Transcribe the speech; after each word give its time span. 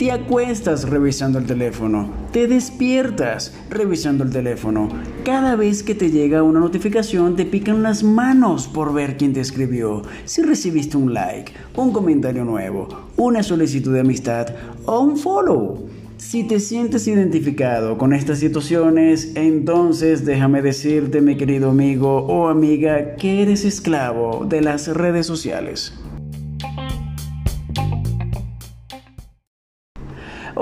Te 0.00 0.12
acuestas 0.12 0.88
revisando 0.88 1.38
el 1.38 1.44
teléfono, 1.44 2.08
te 2.32 2.46
despiertas 2.46 3.52
revisando 3.68 4.24
el 4.24 4.30
teléfono. 4.30 4.88
Cada 5.26 5.56
vez 5.56 5.82
que 5.82 5.94
te 5.94 6.10
llega 6.10 6.42
una 6.42 6.58
notificación 6.58 7.36
te 7.36 7.44
pican 7.44 7.82
las 7.82 8.02
manos 8.02 8.66
por 8.66 8.94
ver 8.94 9.18
quién 9.18 9.34
te 9.34 9.40
escribió, 9.40 10.00
si 10.24 10.40
recibiste 10.40 10.96
un 10.96 11.12
like, 11.12 11.52
un 11.76 11.92
comentario 11.92 12.46
nuevo, 12.46 12.88
una 13.18 13.42
solicitud 13.42 13.92
de 13.92 14.00
amistad 14.00 14.46
o 14.86 15.00
un 15.00 15.18
follow. 15.18 15.86
Si 16.16 16.44
te 16.44 16.60
sientes 16.60 17.06
identificado 17.06 17.98
con 17.98 18.14
estas 18.14 18.38
situaciones, 18.38 19.32
entonces 19.34 20.24
déjame 20.24 20.62
decirte, 20.62 21.20
mi 21.20 21.36
querido 21.36 21.72
amigo 21.72 22.20
o 22.20 22.48
amiga, 22.48 23.16
que 23.16 23.42
eres 23.42 23.66
esclavo 23.66 24.46
de 24.48 24.62
las 24.62 24.88
redes 24.88 25.26
sociales. 25.26 25.92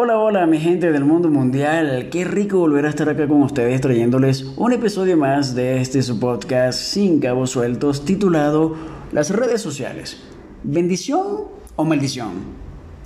Hola, 0.00 0.16
hola 0.16 0.46
mi 0.46 0.60
gente 0.60 0.92
del 0.92 1.04
mundo 1.04 1.28
mundial, 1.28 2.08
qué 2.08 2.24
rico 2.24 2.60
volver 2.60 2.86
a 2.86 2.88
estar 2.88 3.08
acá 3.08 3.26
con 3.26 3.42
ustedes 3.42 3.80
trayéndoles 3.80 4.44
un 4.56 4.72
episodio 4.72 5.16
más 5.16 5.56
de 5.56 5.80
este 5.80 6.00
podcast 6.14 6.78
sin 6.78 7.18
cabos 7.18 7.50
sueltos 7.50 8.04
titulado 8.04 8.76
Las 9.10 9.30
redes 9.30 9.60
sociales, 9.60 10.22
bendición 10.62 11.48
o 11.74 11.84
maldición. 11.84 12.30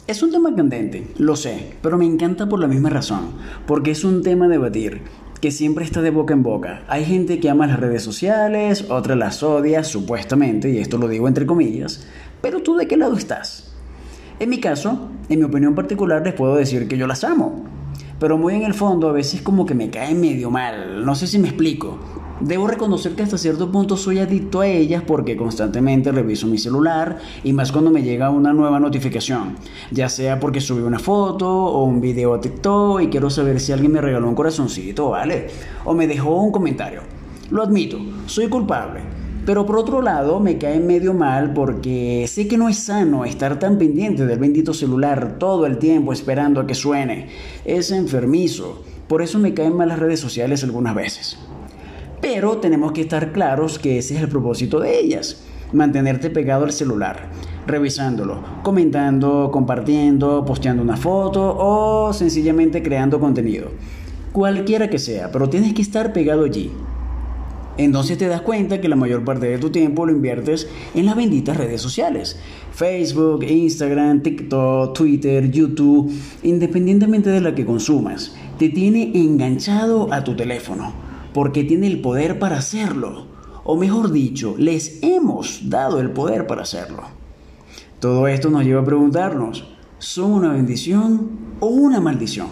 Es 0.06 0.22
un 0.22 0.32
tema 0.32 0.54
candente, 0.54 1.08
lo 1.16 1.34
sé, 1.34 1.76
pero 1.80 1.96
me 1.96 2.04
encanta 2.04 2.46
por 2.46 2.60
la 2.60 2.68
misma 2.68 2.90
razón, 2.90 3.36
porque 3.66 3.92
es 3.92 4.04
un 4.04 4.22
tema 4.22 4.44
a 4.44 4.48
debatir 4.48 5.00
que 5.40 5.50
siempre 5.50 5.86
está 5.86 6.02
de 6.02 6.10
boca 6.10 6.34
en 6.34 6.42
boca. 6.42 6.84
Hay 6.88 7.06
gente 7.06 7.40
que 7.40 7.48
ama 7.48 7.66
las 7.66 7.80
redes 7.80 8.02
sociales, 8.02 8.90
otra 8.90 9.16
las 9.16 9.42
odia, 9.42 9.82
supuestamente, 9.82 10.68
y 10.70 10.76
esto 10.76 10.98
lo 10.98 11.08
digo 11.08 11.26
entre 11.26 11.46
comillas, 11.46 12.06
pero 12.42 12.60
tú 12.60 12.76
de 12.76 12.86
qué 12.86 12.98
lado 12.98 13.16
estás? 13.16 13.72
En 14.38 14.50
mi 14.50 14.60
caso, 14.60 15.11
en 15.32 15.40
mi 15.40 15.44
opinión 15.44 15.74
particular, 15.74 16.22
les 16.22 16.34
puedo 16.34 16.56
decir 16.56 16.88
que 16.88 16.96
yo 16.96 17.06
las 17.06 17.24
amo. 17.24 17.64
Pero 18.18 18.38
muy 18.38 18.54
en 18.54 18.62
el 18.62 18.74
fondo 18.74 19.08
a 19.08 19.12
veces 19.12 19.42
como 19.42 19.66
que 19.66 19.74
me 19.74 19.90
cae 19.90 20.14
medio 20.14 20.50
mal. 20.50 21.04
No 21.04 21.14
sé 21.14 21.26
si 21.26 21.38
me 21.38 21.48
explico. 21.48 21.98
Debo 22.40 22.66
reconocer 22.66 23.14
que 23.14 23.22
hasta 23.22 23.38
cierto 23.38 23.70
punto 23.70 23.96
soy 23.96 24.18
adicto 24.18 24.60
a 24.60 24.66
ellas 24.66 25.04
porque 25.06 25.36
constantemente 25.36 26.10
reviso 26.10 26.48
mi 26.48 26.58
celular 26.58 27.18
y 27.44 27.52
más 27.52 27.70
cuando 27.70 27.92
me 27.92 28.02
llega 28.02 28.30
una 28.30 28.52
nueva 28.52 28.80
notificación, 28.80 29.54
ya 29.92 30.08
sea 30.08 30.40
porque 30.40 30.60
subí 30.60 30.82
una 30.82 30.98
foto 30.98 31.48
o 31.48 31.84
un 31.84 32.00
video 32.00 32.34
a 32.34 32.40
TikTok 32.40 33.02
y 33.02 33.06
quiero 33.08 33.30
saber 33.30 33.60
si 33.60 33.70
alguien 33.70 33.92
me 33.92 34.00
regaló 34.00 34.28
un 34.28 34.34
corazoncito, 34.34 35.10
¿vale? 35.10 35.48
O 35.84 35.94
me 35.94 36.08
dejó 36.08 36.34
un 36.42 36.50
comentario. 36.50 37.02
Lo 37.50 37.62
admito, 37.62 37.98
soy 38.26 38.48
culpable. 38.48 39.21
Pero 39.44 39.66
por 39.66 39.76
otro 39.76 40.02
lado, 40.02 40.38
me 40.38 40.56
cae 40.56 40.78
medio 40.78 41.14
mal 41.14 41.52
porque 41.52 42.26
sé 42.28 42.46
que 42.46 42.56
no 42.56 42.68
es 42.68 42.78
sano 42.78 43.24
estar 43.24 43.58
tan 43.58 43.76
pendiente 43.76 44.24
del 44.24 44.38
bendito 44.38 44.72
celular 44.72 45.36
todo 45.38 45.66
el 45.66 45.78
tiempo 45.78 46.12
esperando 46.12 46.60
a 46.60 46.66
que 46.66 46.76
suene. 46.76 47.26
Es 47.64 47.90
enfermizo. 47.90 48.84
Por 49.08 49.20
eso 49.20 49.40
me 49.40 49.52
caen 49.52 49.76
mal 49.76 49.88
las 49.88 49.98
redes 49.98 50.20
sociales 50.20 50.62
algunas 50.62 50.94
veces. 50.94 51.38
Pero 52.20 52.58
tenemos 52.58 52.92
que 52.92 53.00
estar 53.00 53.32
claros 53.32 53.80
que 53.80 53.98
ese 53.98 54.14
es 54.14 54.22
el 54.22 54.28
propósito 54.28 54.78
de 54.78 55.00
ellas. 55.00 55.42
Mantenerte 55.72 56.30
pegado 56.30 56.64
al 56.64 56.72
celular, 56.72 57.30
revisándolo, 57.66 58.44
comentando, 58.62 59.50
compartiendo, 59.52 60.44
posteando 60.44 60.84
una 60.84 60.96
foto 60.96 61.56
o 61.58 62.12
sencillamente 62.12 62.80
creando 62.80 63.18
contenido. 63.18 63.70
Cualquiera 64.30 64.88
que 64.88 65.00
sea, 65.00 65.32
pero 65.32 65.48
tienes 65.48 65.74
que 65.74 65.82
estar 65.82 66.12
pegado 66.12 66.44
allí. 66.44 66.70
Entonces 67.78 68.18
te 68.18 68.28
das 68.28 68.42
cuenta 68.42 68.80
que 68.80 68.88
la 68.88 68.96
mayor 68.96 69.24
parte 69.24 69.46
de 69.46 69.58
tu 69.58 69.70
tiempo 69.70 70.04
lo 70.04 70.12
inviertes 70.12 70.68
en 70.94 71.06
las 71.06 71.16
benditas 71.16 71.56
redes 71.56 71.80
sociales. 71.80 72.38
Facebook, 72.72 73.44
Instagram, 73.44 74.22
TikTok, 74.22 74.94
Twitter, 74.94 75.50
YouTube, 75.50 76.12
independientemente 76.42 77.30
de 77.30 77.40
la 77.40 77.54
que 77.54 77.64
consumas, 77.64 78.34
te 78.58 78.68
tiene 78.68 79.12
enganchado 79.14 80.12
a 80.12 80.22
tu 80.22 80.36
teléfono, 80.36 80.92
porque 81.32 81.64
tiene 81.64 81.86
el 81.86 82.00
poder 82.00 82.38
para 82.38 82.58
hacerlo. 82.58 83.26
O 83.64 83.76
mejor 83.76 84.12
dicho, 84.12 84.54
les 84.58 85.02
hemos 85.02 85.70
dado 85.70 86.00
el 86.00 86.10
poder 86.10 86.46
para 86.46 86.62
hacerlo. 86.62 87.04
Todo 88.00 88.26
esto 88.26 88.50
nos 88.50 88.64
lleva 88.64 88.82
a 88.82 88.84
preguntarnos, 88.84 89.64
¿son 89.98 90.32
una 90.32 90.52
bendición 90.52 91.30
o 91.60 91.68
una 91.68 92.00
maldición? 92.00 92.48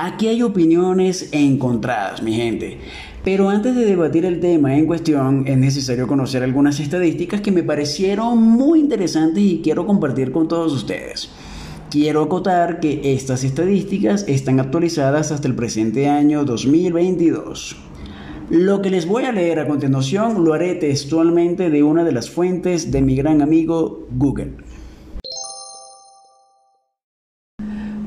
Aquí 0.00 0.28
hay 0.28 0.42
opiniones 0.42 1.30
encontradas, 1.32 2.22
mi 2.22 2.34
gente. 2.34 2.78
Pero 3.24 3.48
antes 3.48 3.74
de 3.74 3.84
debatir 3.84 4.24
el 4.24 4.40
tema 4.40 4.76
en 4.76 4.86
cuestión, 4.86 5.44
es 5.46 5.58
necesario 5.58 6.06
conocer 6.06 6.42
algunas 6.42 6.80
estadísticas 6.80 7.40
que 7.40 7.52
me 7.52 7.62
parecieron 7.62 8.40
muy 8.40 8.80
interesantes 8.80 9.42
y 9.42 9.60
quiero 9.62 9.86
compartir 9.86 10.32
con 10.32 10.48
todos 10.48 10.72
ustedes. 10.72 11.28
Quiero 11.90 12.22
acotar 12.22 12.80
que 12.80 13.14
estas 13.14 13.44
estadísticas 13.44 14.24
están 14.28 14.60
actualizadas 14.60 15.32
hasta 15.32 15.48
el 15.48 15.54
presente 15.54 16.08
año 16.08 16.44
2022. 16.44 17.76
Lo 18.50 18.80
que 18.80 18.90
les 18.90 19.06
voy 19.06 19.24
a 19.24 19.32
leer 19.32 19.58
a 19.58 19.66
continuación 19.66 20.44
lo 20.44 20.54
haré 20.54 20.74
textualmente 20.74 21.70
de 21.70 21.82
una 21.82 22.04
de 22.04 22.12
las 22.12 22.30
fuentes 22.30 22.90
de 22.90 23.02
mi 23.02 23.16
gran 23.16 23.42
amigo 23.42 24.06
Google. 24.10 24.52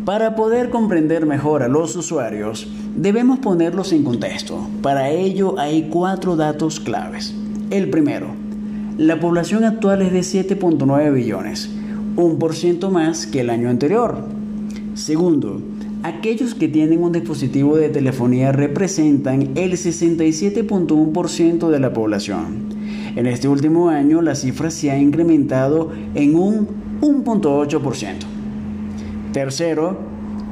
Para 0.05 0.35
poder 0.35 0.71
comprender 0.71 1.27
mejor 1.27 1.61
a 1.61 1.67
los 1.67 1.95
usuarios, 1.95 2.67
debemos 2.95 3.37
ponerlos 3.37 3.93
en 3.93 4.03
contexto. 4.03 4.67
Para 4.81 5.11
ello 5.11 5.59
hay 5.59 5.89
cuatro 5.91 6.35
datos 6.35 6.79
claves. 6.79 7.35
El 7.69 7.91
primero, 7.91 8.29
la 8.97 9.19
población 9.19 9.63
actual 9.63 10.01
es 10.01 10.11
de 10.11 10.21
7.9 10.21 11.13
billones, 11.13 11.69
un 12.15 12.39
por 12.39 12.55
ciento 12.55 12.89
más 12.89 13.27
que 13.27 13.41
el 13.41 13.51
año 13.51 13.69
anterior. 13.69 14.25
Segundo, 14.95 15.61
aquellos 16.01 16.55
que 16.55 16.67
tienen 16.67 17.03
un 17.03 17.11
dispositivo 17.11 17.77
de 17.77 17.89
telefonía 17.89 18.51
representan 18.51 19.51
el 19.55 19.73
67.1% 19.73 21.69
de 21.69 21.79
la 21.79 21.93
población. 21.93 22.71
En 23.15 23.27
este 23.27 23.47
último 23.47 23.89
año 23.89 24.23
la 24.23 24.33
cifra 24.33 24.71
se 24.71 24.89
ha 24.89 24.97
incrementado 24.97 25.91
en 26.15 26.35
un 26.35 26.67
1.8%. 27.01 28.40
Tercero, 29.33 29.97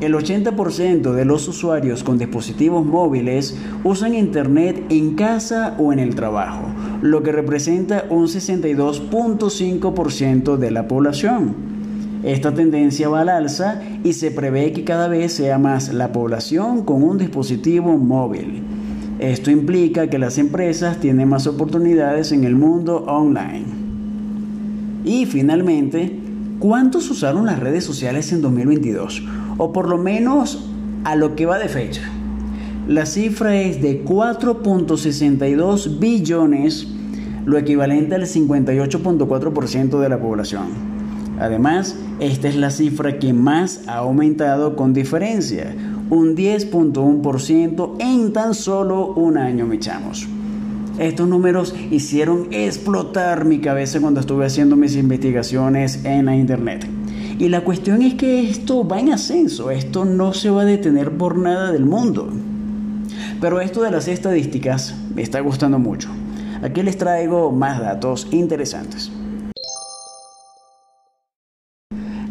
el 0.01 0.13
80% 0.13 1.13
de 1.13 1.25
los 1.25 1.47
usuarios 1.50 2.03
con 2.03 2.17
dispositivos 2.17 2.84
móviles 2.85 3.57
usan 3.84 4.16
Internet 4.16 4.85
en 4.90 5.16
casa 5.16 5.75
o 5.78 5.91
en 5.91 6.00
el 6.00 6.16
trabajo, 6.16 6.62
lo 7.01 7.22
que 7.22 7.34
representa 7.34 8.06
un 8.09 8.28
62.5% 8.28 10.56
de 10.56 10.72
la 10.72 10.88
población. 10.88 11.53
Esta 12.23 12.53
tendencia 12.53 13.09
va 13.09 13.19
al 13.22 13.29
alza 13.29 13.81
y 14.03 14.13
se 14.13 14.31
prevé 14.31 14.72
que 14.72 14.85
cada 14.85 15.09
vez 15.09 15.34
sea 15.34 15.57
más 15.57 15.94
la 15.94 16.13
población 16.13 16.85
con 16.85 17.03
un 17.03 17.18
dispositivo 17.18 17.97
móvil. 17.97 18.63
Esto 19.19 19.51
implica 19.51 20.09
que 20.09 20.18
las 20.18 20.38
empresas 20.38 21.01
tienen 21.01 21.28
más 21.28 21.45
oportunidades 21.45 22.31
en 22.31 22.45
el 22.45 22.56
mundo 22.56 23.03
online. 23.06 23.66
Y 25.03 25.25
finalmente, 25.25 26.19
¿Cuántos 26.59 27.09
usaron 27.09 27.45
las 27.45 27.57
redes 27.57 27.85
sociales 27.85 28.33
en 28.33 28.41
2022? 28.41 29.23
O 29.57 29.71
por 29.71 29.87
lo 29.87 29.97
menos 29.97 30.69
a 31.05 31.15
lo 31.15 31.33
que 31.37 31.45
va 31.45 31.57
de 31.57 31.69
fecha. 31.69 32.01
La 32.85 33.05
cifra 33.05 33.55
es 33.55 33.81
de 33.81 34.03
4.62 34.03 35.99
billones, 35.99 36.85
lo 37.45 37.57
equivalente 37.57 38.15
al 38.15 38.23
58.4% 38.23 39.99
de 39.99 40.09
la 40.09 40.19
población. 40.19 40.67
Además, 41.39 41.95
esta 42.19 42.49
es 42.49 42.57
la 42.57 42.71
cifra 42.71 43.19
que 43.19 43.31
más 43.31 43.87
ha 43.87 43.99
aumentado 43.99 44.75
con 44.75 44.91
diferencia, 44.93 45.73
un 46.09 46.35
10.1% 46.35 47.95
en 47.99 48.33
tan 48.33 48.53
solo 48.53 49.13
un 49.13 49.37
año, 49.37 49.65
mi 49.65 49.79
chamos. 49.79 50.27
Estos 50.99 51.29
números 51.29 51.73
hicieron 51.91 52.49
explotar 52.51 53.45
mi 53.45 53.59
cabeza 53.59 54.01
cuando 54.01 54.19
estuve 54.19 54.45
haciendo 54.45 54.75
mis 54.75 54.97
investigaciones 54.97 56.03
en 56.03 56.25
la 56.25 56.35
internet. 56.35 56.85
Y 57.39 57.47
la 57.47 57.62
cuestión 57.62 58.01
es 58.01 58.15
que 58.15 58.50
esto 58.50 58.85
va 58.85 59.00
en 59.00 59.13
ascenso, 59.13 59.71
esto 59.71 60.03
no 60.03 60.33
se 60.33 60.50
va 60.50 60.63
a 60.63 60.65
detener 60.65 61.12
por 61.12 61.38
nada 61.38 61.71
del 61.71 61.85
mundo. 61.85 62.27
Pero 63.39 63.62
esto 63.62 63.81
de 63.81 63.91
las 63.91 64.09
estadísticas 64.09 64.94
me 65.15 65.21
está 65.21 65.39
gustando 65.39 65.79
mucho. 65.79 66.09
Aquí 66.62 66.83
les 66.83 66.97
traigo 66.97 67.50
más 67.53 67.79
datos 67.79 68.27
interesantes. 68.31 69.09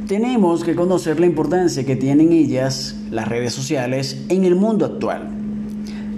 Tenemos 0.07 0.63
que 0.63 0.75
conocer 0.75 1.21
la 1.21 1.27
importancia 1.27 1.87
que 1.87 1.97
tienen 1.97 2.33
ellas, 2.33 2.97
las 3.11 3.29
redes 3.29 3.55
sociales, 3.55 4.27
en 4.29 4.45
el 4.45 4.57
mundo 4.57 4.85
actual. 4.85 5.38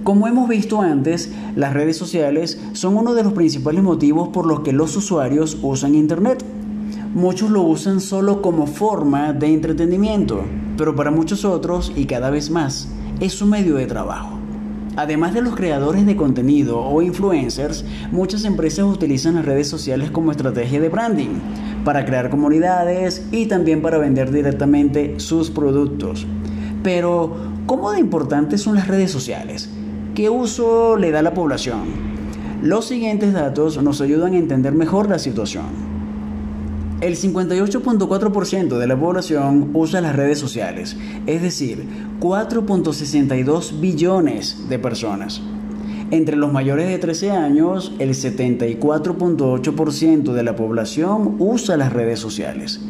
Como 0.04 0.26
hemos 0.26 0.48
visto 0.48 0.80
antes, 0.80 1.30
las 1.56 1.74
redes 1.74 1.98
sociales 1.98 2.58
son 2.72 2.96
uno 2.96 3.12
de 3.12 3.22
los 3.22 3.34
principales 3.34 3.82
motivos 3.82 4.28
por 4.28 4.46
los 4.46 4.60
que 4.60 4.72
los 4.72 4.96
usuarios 4.96 5.58
usan 5.60 5.94
Internet. 5.94 6.42
Muchos 7.14 7.50
lo 7.50 7.62
usan 7.62 8.00
solo 8.00 8.40
como 8.40 8.66
forma 8.66 9.34
de 9.34 9.52
entretenimiento, 9.52 10.42
pero 10.78 10.96
para 10.96 11.10
muchos 11.10 11.44
otros, 11.44 11.92
y 11.94 12.06
cada 12.06 12.30
vez 12.30 12.50
más, 12.50 12.88
es 13.20 13.34
su 13.34 13.44
medio 13.44 13.74
de 13.74 13.86
trabajo. 13.86 14.38
Además 14.96 15.34
de 15.34 15.42
los 15.42 15.54
creadores 15.54 16.06
de 16.06 16.16
contenido 16.16 16.80
o 16.80 17.02
influencers, 17.02 17.84
muchas 18.10 18.44
empresas 18.44 18.86
utilizan 18.86 19.34
las 19.34 19.44
redes 19.44 19.68
sociales 19.68 20.10
como 20.10 20.30
estrategia 20.30 20.80
de 20.80 20.88
branding, 20.88 21.40
para 21.84 22.06
crear 22.06 22.30
comunidades 22.30 23.26
y 23.32 23.46
también 23.46 23.82
para 23.82 23.98
vender 23.98 24.30
directamente 24.30 25.20
sus 25.20 25.50
productos. 25.50 26.26
Pero, 26.82 27.36
¿cómo 27.66 27.92
de 27.92 28.00
importantes 28.00 28.62
son 28.62 28.76
las 28.76 28.88
redes 28.88 29.10
sociales? 29.10 29.68
¿Qué 30.14 30.28
uso 30.28 30.96
le 30.96 31.12
da 31.12 31.22
la 31.22 31.34
población? 31.34 31.82
Los 32.62 32.86
siguientes 32.86 33.32
datos 33.32 33.80
nos 33.80 34.00
ayudan 34.00 34.34
a 34.34 34.38
entender 34.38 34.72
mejor 34.72 35.08
la 35.08 35.20
situación. 35.20 35.66
El 37.00 37.16
58.4% 37.16 38.76
de 38.76 38.86
la 38.88 38.98
población 38.98 39.70
usa 39.72 40.00
las 40.00 40.16
redes 40.16 40.40
sociales, 40.40 40.96
es 41.26 41.42
decir, 41.42 41.84
4.62 42.18 43.78
billones 43.80 44.68
de 44.68 44.80
personas. 44.80 45.42
Entre 46.10 46.36
los 46.36 46.52
mayores 46.52 46.88
de 46.88 46.98
13 46.98 47.30
años, 47.30 47.92
el 48.00 48.10
74.8% 48.10 50.32
de 50.32 50.42
la 50.42 50.56
población 50.56 51.36
usa 51.38 51.76
las 51.76 51.92
redes 51.92 52.18
sociales. 52.18 52.80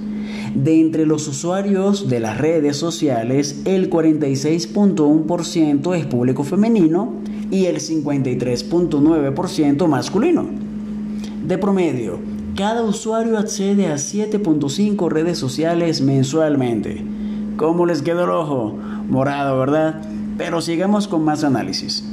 De 0.55 0.81
entre 0.81 1.05
los 1.07 1.27
usuarios 1.29 2.09
de 2.09 2.21
las 2.21 2.39
redes 2.39 2.77
sociales, 2.77 3.63
el 3.65 3.89
46.1% 3.89 5.97
es 5.97 6.07
público 6.07 6.43
femenino 6.43 7.15
y 7.51 7.67
el 7.67 7.77
53.9% 7.77 9.87
masculino. 9.87 10.47
De 11.47 11.57
promedio, 11.57 12.19
cada 12.57 12.83
usuario 12.83 13.39
accede 13.39 13.87
a 13.87 13.95
7.5 13.95 15.09
redes 15.09 15.39
sociales 15.39 16.01
mensualmente. 16.01 17.05
¿Cómo 17.57 17.87
les 17.87 18.03
quedó 18.03 18.25
el 18.25 18.31
ojo? 18.31 18.77
Morado, 19.09 19.57
¿verdad? 19.59 20.03
Pero 20.37 20.61
sigamos 20.61 21.07
con 21.07 21.23
más 21.25 21.45
análisis. 21.45 22.05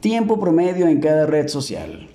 Tiempo 0.00 0.38
promedio 0.38 0.86
en 0.86 1.00
cada 1.00 1.24
red 1.26 1.48
social. 1.48 2.11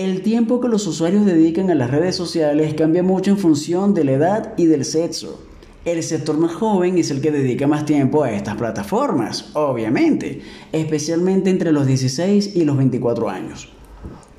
El 0.00 0.22
tiempo 0.22 0.62
que 0.62 0.68
los 0.68 0.86
usuarios 0.86 1.26
dedican 1.26 1.70
a 1.70 1.74
las 1.74 1.90
redes 1.90 2.16
sociales 2.16 2.72
cambia 2.72 3.02
mucho 3.02 3.32
en 3.32 3.36
función 3.36 3.92
de 3.92 4.04
la 4.04 4.12
edad 4.12 4.54
y 4.56 4.64
del 4.64 4.86
sexo. 4.86 5.42
El 5.84 6.02
sector 6.02 6.38
más 6.38 6.54
joven 6.54 6.96
es 6.96 7.10
el 7.10 7.20
que 7.20 7.30
dedica 7.30 7.66
más 7.66 7.84
tiempo 7.84 8.24
a 8.24 8.32
estas 8.32 8.56
plataformas, 8.56 9.50
obviamente, 9.52 10.40
especialmente 10.72 11.50
entre 11.50 11.70
los 11.70 11.86
16 11.86 12.56
y 12.56 12.64
los 12.64 12.78
24 12.78 13.28
años. 13.28 13.68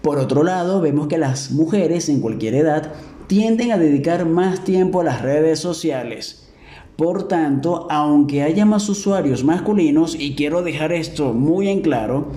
Por 0.01 0.17
otro 0.17 0.41
lado, 0.41 0.81
vemos 0.81 1.05
que 1.05 1.19
las 1.19 1.51
mujeres 1.51 2.09
en 2.09 2.21
cualquier 2.21 2.55
edad 2.55 2.93
tienden 3.27 3.71
a 3.71 3.77
dedicar 3.77 4.25
más 4.25 4.63
tiempo 4.63 5.01
a 5.01 5.03
las 5.03 5.21
redes 5.21 5.59
sociales. 5.59 6.49
Por 6.95 7.27
tanto, 7.27 7.85
aunque 7.91 8.41
haya 8.41 8.65
más 8.65 8.89
usuarios 8.89 9.43
masculinos, 9.43 10.15
y 10.19 10.33
quiero 10.35 10.63
dejar 10.63 10.91
esto 10.91 11.33
muy 11.33 11.69
en 11.69 11.81
claro, 11.81 12.31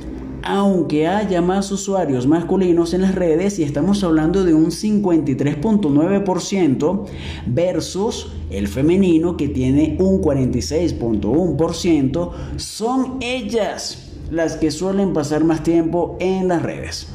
aunque 0.45 1.09
haya 1.09 1.41
más 1.41 1.73
usuarios 1.73 2.27
masculinos 2.27 2.93
en 2.95 3.03
las 3.03 3.15
redes, 3.15 3.59
y 3.59 3.63
estamos 3.63 4.03
hablando 4.05 4.45
de 4.45 4.53
un 4.55 4.67
53.9% 4.67 7.05
versus 7.47 8.33
el 8.51 8.69
femenino 8.69 9.37
que 9.37 9.49
tiene 9.49 9.97
un 9.99 10.21
46.1%, 10.21 12.31
son 12.57 13.17
ellas 13.21 14.13
las 14.31 14.57
que 14.57 14.71
suelen 14.71 15.15
pasar 15.15 15.45
más 15.45 15.63
tiempo 15.63 16.17
en 16.21 16.49
las 16.49 16.63
redes. 16.63 17.09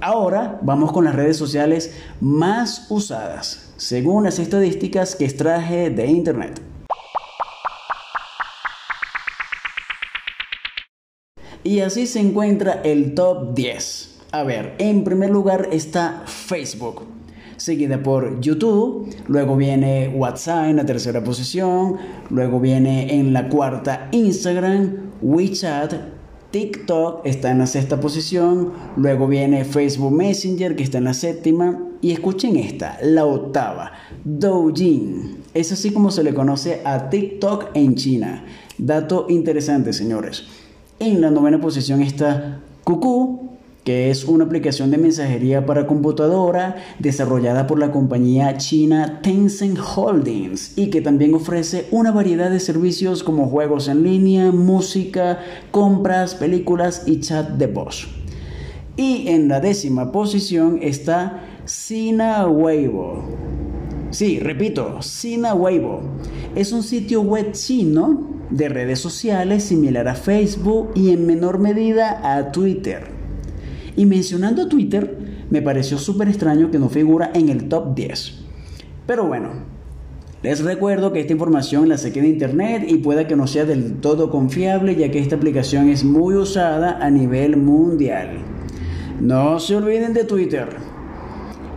Ahora 0.00 0.58
vamos 0.62 0.92
con 0.92 1.04
las 1.04 1.14
redes 1.14 1.36
sociales 1.36 1.94
más 2.20 2.86
usadas, 2.90 3.72
según 3.76 4.24
las 4.24 4.38
estadísticas 4.38 5.16
que 5.16 5.24
extraje 5.24 5.90
de 5.90 6.06
Internet. 6.06 6.60
Y 11.66 11.80
así 11.80 12.06
se 12.06 12.20
encuentra 12.20 12.80
el 12.84 13.14
top 13.14 13.52
10. 13.56 14.18
A 14.30 14.44
ver, 14.44 14.76
en 14.78 15.02
primer 15.02 15.30
lugar 15.30 15.68
está 15.72 16.22
Facebook, 16.24 17.02
seguida 17.56 18.00
por 18.04 18.40
YouTube, 18.40 19.12
luego 19.26 19.56
viene 19.56 20.12
WhatsApp 20.14 20.66
en 20.66 20.76
la 20.76 20.86
tercera 20.86 21.24
posición, 21.24 21.96
luego 22.30 22.60
viene 22.60 23.18
en 23.18 23.32
la 23.32 23.48
cuarta 23.48 24.06
Instagram, 24.12 25.10
WeChat, 25.20 25.92
TikTok 26.52 27.26
está 27.26 27.50
en 27.50 27.58
la 27.58 27.66
sexta 27.66 27.98
posición, 27.98 28.72
luego 28.96 29.26
viene 29.26 29.64
Facebook 29.64 30.12
Messenger 30.12 30.76
que 30.76 30.84
está 30.84 30.98
en 30.98 31.04
la 31.04 31.14
séptima 31.14 31.80
y 32.00 32.12
escuchen 32.12 32.56
esta, 32.58 32.96
la 33.02 33.24
octava, 33.24 33.90
Douyin. 34.24 35.38
Es 35.52 35.72
así 35.72 35.90
como 35.90 36.12
se 36.12 36.22
le 36.22 36.32
conoce 36.32 36.82
a 36.84 37.10
TikTok 37.10 37.70
en 37.74 37.96
China. 37.96 38.44
Dato 38.78 39.26
interesante, 39.28 39.92
señores. 39.92 40.44
En 40.98 41.20
la 41.20 41.30
novena 41.30 41.60
posición 41.60 42.00
está 42.00 42.60
Cucú, 42.82 43.50
que 43.84 44.08
es 44.08 44.24
una 44.24 44.44
aplicación 44.44 44.90
de 44.90 44.96
mensajería 44.96 45.66
para 45.66 45.86
computadora 45.86 46.76
desarrollada 46.98 47.66
por 47.66 47.78
la 47.78 47.92
compañía 47.92 48.56
china 48.56 49.20
Tencent 49.22 49.78
Holdings 49.78 50.78
y 50.78 50.88
que 50.88 51.02
también 51.02 51.34
ofrece 51.34 51.86
una 51.90 52.12
variedad 52.12 52.50
de 52.50 52.60
servicios 52.60 53.22
como 53.22 53.46
juegos 53.50 53.88
en 53.88 54.04
línea, 54.04 54.52
música, 54.52 55.38
compras, 55.70 56.34
películas 56.34 57.02
y 57.04 57.20
chat 57.20 57.50
de 57.50 57.66
voz. 57.66 58.08
Y 58.96 59.28
en 59.28 59.48
la 59.48 59.60
décima 59.60 60.10
posición 60.12 60.78
está 60.80 61.44
Sina 61.66 62.46
Weibo. 62.48 63.22
Sí, 64.10 64.38
repito, 64.38 65.02
Sina 65.02 65.52
Weibo. 65.52 66.00
Es 66.56 66.72
un 66.72 66.82
sitio 66.82 67.20
web 67.20 67.52
chino 67.52 68.30
de 68.48 68.70
redes 68.70 68.98
sociales 68.98 69.62
similar 69.62 70.08
a 70.08 70.14
Facebook 70.14 70.88
y 70.94 71.10
en 71.10 71.26
menor 71.26 71.58
medida 71.58 72.34
a 72.34 72.50
Twitter. 72.50 73.02
Y 73.94 74.06
mencionando 74.06 74.66
Twitter, 74.66 75.18
me 75.50 75.60
pareció 75.60 75.98
súper 75.98 76.28
extraño 76.28 76.70
que 76.70 76.78
no 76.78 76.88
figura 76.88 77.30
en 77.34 77.50
el 77.50 77.68
top 77.68 77.94
10. 77.94 78.40
Pero 79.06 79.26
bueno, 79.26 79.50
les 80.42 80.64
recuerdo 80.64 81.12
que 81.12 81.20
esta 81.20 81.34
información 81.34 81.90
la 81.90 81.98
saqué 81.98 82.22
de 82.22 82.28
internet 82.28 82.86
y 82.88 82.96
pueda 82.96 83.26
que 83.26 83.36
no 83.36 83.46
sea 83.46 83.66
del 83.66 84.00
todo 84.00 84.30
confiable 84.30 84.96
ya 84.96 85.10
que 85.10 85.18
esta 85.18 85.36
aplicación 85.36 85.90
es 85.90 86.04
muy 86.04 86.36
usada 86.36 87.04
a 87.04 87.10
nivel 87.10 87.58
mundial. 87.58 88.30
No 89.20 89.60
se 89.60 89.76
olviden 89.76 90.14
de 90.14 90.24
Twitter. 90.24 90.95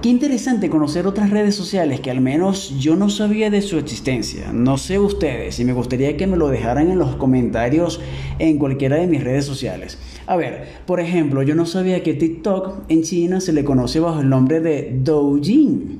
Qué 0.02 0.08
interesante 0.08 0.70
conocer 0.70 1.08
otras 1.08 1.30
redes 1.30 1.56
sociales 1.56 2.00
que 2.00 2.10
al 2.10 2.22
menos 2.22 2.80
yo 2.80 2.96
no 2.96 3.10
sabía 3.10 3.50
de 3.50 3.62
su 3.62 3.78
existencia. 3.78 4.54
No 4.54 4.78
sé 4.78 4.98
ustedes 4.98 5.60
y 5.60 5.66
me 5.66 5.74
gustaría 5.74 6.16
que 6.16 6.26
me 6.26 6.38
lo 6.38 6.48
dejaran 6.48 6.90
en 6.90 6.98
los 6.98 7.18
comentarios 7.18 8.00
en 8.40 8.58
cualquiera 8.58 8.96
de 8.96 9.08
mis 9.08 9.22
redes 9.22 9.44
sociales. 9.44 9.98
A 10.26 10.38
ver, 10.38 10.70
por 10.86 11.02
ejemplo, 11.02 11.44
yo 11.44 11.54
no 11.54 11.66
sabía 11.66 12.02
que 12.02 12.14
TikTok 12.14 12.86
en 12.88 13.04
China 13.04 13.42
se 13.42 13.52
le 13.52 13.66
conoce 13.66 14.00
bajo 14.00 14.22
el 14.22 14.30
nombre 14.30 14.62
de 14.62 14.98
Douyin 15.04 16.00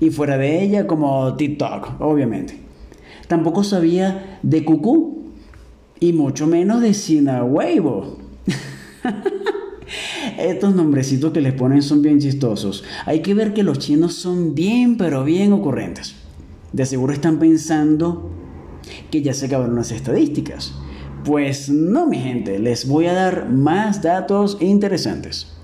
y 0.00 0.08
fuera 0.08 0.38
de 0.38 0.62
ella 0.62 0.86
como 0.86 1.36
TikTok, 1.36 2.00
obviamente. 2.00 2.56
Tampoco 3.28 3.64
sabía 3.64 4.38
de 4.42 4.64
Cucú 4.64 5.24
y 6.00 6.14
mucho 6.14 6.46
menos 6.46 6.80
de 6.80 6.94
Sina 6.94 7.44
Weibo. 7.44 8.16
Estos 10.38 10.74
nombrecitos 10.74 11.32
que 11.32 11.40
les 11.40 11.54
ponen 11.54 11.82
son 11.82 12.02
bien 12.02 12.20
chistosos. 12.20 12.84
Hay 13.06 13.20
que 13.20 13.34
ver 13.34 13.54
que 13.54 13.62
los 13.62 13.78
chinos 13.78 14.14
son 14.14 14.54
bien, 14.54 14.96
pero 14.96 15.24
bien 15.24 15.52
ocurrentes. 15.52 16.14
De 16.72 16.84
seguro 16.84 17.12
están 17.12 17.38
pensando 17.38 18.30
que 19.10 19.22
ya 19.22 19.32
se 19.32 19.46
acabaron 19.46 19.76
las 19.76 19.92
estadísticas. 19.92 20.74
Pues 21.24 21.68
no, 21.68 22.06
mi 22.06 22.18
gente, 22.18 22.58
les 22.58 22.86
voy 22.86 23.06
a 23.06 23.14
dar 23.14 23.48
más 23.50 24.02
datos 24.02 24.58
interesantes. 24.60 25.56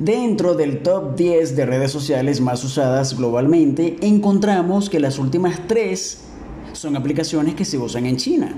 Dentro 0.00 0.54
del 0.54 0.82
top 0.82 1.14
10 1.14 1.56
de 1.56 1.66
redes 1.66 1.92
sociales 1.92 2.40
más 2.40 2.64
usadas 2.64 3.16
globalmente, 3.16 3.98
encontramos 4.00 4.90
que 4.90 4.98
las 4.98 5.18
últimas 5.18 5.66
tres 5.66 6.24
son 6.72 6.96
aplicaciones 6.96 7.54
que 7.54 7.64
se 7.64 7.78
usan 7.78 8.06
en 8.06 8.16
China. 8.16 8.54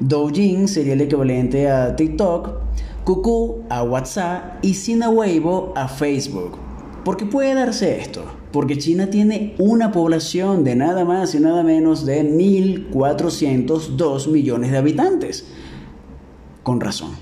Douyin 0.00 0.68
sería 0.68 0.92
el 0.92 1.00
equivalente 1.00 1.68
a 1.68 1.96
TikTok, 1.96 2.60
Cuckoo 3.06 3.62
a 3.70 3.82
WhatsApp 3.84 4.58
y 4.62 4.74
Sina 4.74 5.08
Weibo 5.08 5.72
a 5.76 5.86
Facebook. 5.86 6.58
¿Por 7.04 7.16
qué 7.16 7.24
puede 7.24 7.54
darse 7.54 8.00
esto? 8.00 8.24
Porque 8.50 8.78
China 8.78 9.10
tiene 9.10 9.54
una 9.58 9.92
población 9.92 10.64
de 10.64 10.74
nada 10.74 11.04
más 11.04 11.32
y 11.36 11.38
nada 11.38 11.62
menos 11.62 12.04
de 12.04 12.28
1.402 12.28 14.28
millones 14.28 14.72
de 14.72 14.78
habitantes. 14.78 15.46
Con 16.64 16.80
razón. 16.80 17.12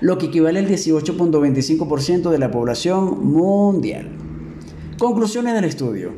Lo 0.00 0.18
que 0.18 0.26
equivale 0.26 0.60
al 0.60 0.68
18.25% 0.68 2.30
de 2.30 2.38
la 2.38 2.52
población 2.52 3.32
mundial. 3.32 4.12
Conclusiones 4.98 5.54
del 5.54 5.64
estudio. 5.64 6.12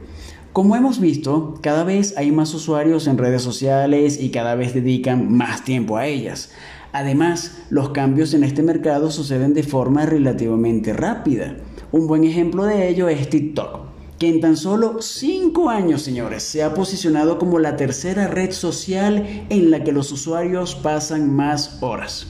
Como 0.53 0.77
hemos 0.77 1.01
visto, 1.01 1.55
cada 1.63 1.85
vez 1.85 2.19
hay 2.19 2.33
más 2.33 2.53
usuarios 2.53 3.07
en 3.07 3.17
redes 3.17 3.41
sociales 3.41 4.21
y 4.21 4.31
cada 4.31 4.57
vez 4.57 4.75
dedican 4.75 5.35
más 5.35 5.65
tiempo 5.65 5.97
a 5.97 6.07
ellas. 6.07 6.51
Además, 6.97 7.59
los 7.69 7.91
cambios 7.91 8.33
en 8.33 8.43
este 8.43 8.63
mercado 8.63 9.11
suceden 9.11 9.53
de 9.53 9.63
forma 9.63 10.07
relativamente 10.07 10.95
rápida. 10.95 11.59
Un 11.93 12.07
buen 12.07 12.25
ejemplo 12.25 12.65
de 12.65 12.89
ello 12.89 13.11
es 13.11 13.29
TikTok, 13.29 13.81
que 14.19 14.31
en 14.31 14.41
tan 14.41 14.57
solo 14.57 15.03
5 15.03 15.69
años, 15.69 16.01
señores, 16.01 16.43
se 16.43 16.63
ha 16.63 16.73
posicionado 16.73 17.39
como 17.39 17.59
la 17.59 17.77
tercera 17.77 18.29
red 18.29 18.51
social 18.51 19.45
en 19.51 19.71
la 19.71 19.85
que 19.85 19.93
los 19.93 20.11
usuarios 20.11 20.75
pasan 20.75 21.37
más 21.37 21.83
horas. 21.83 22.29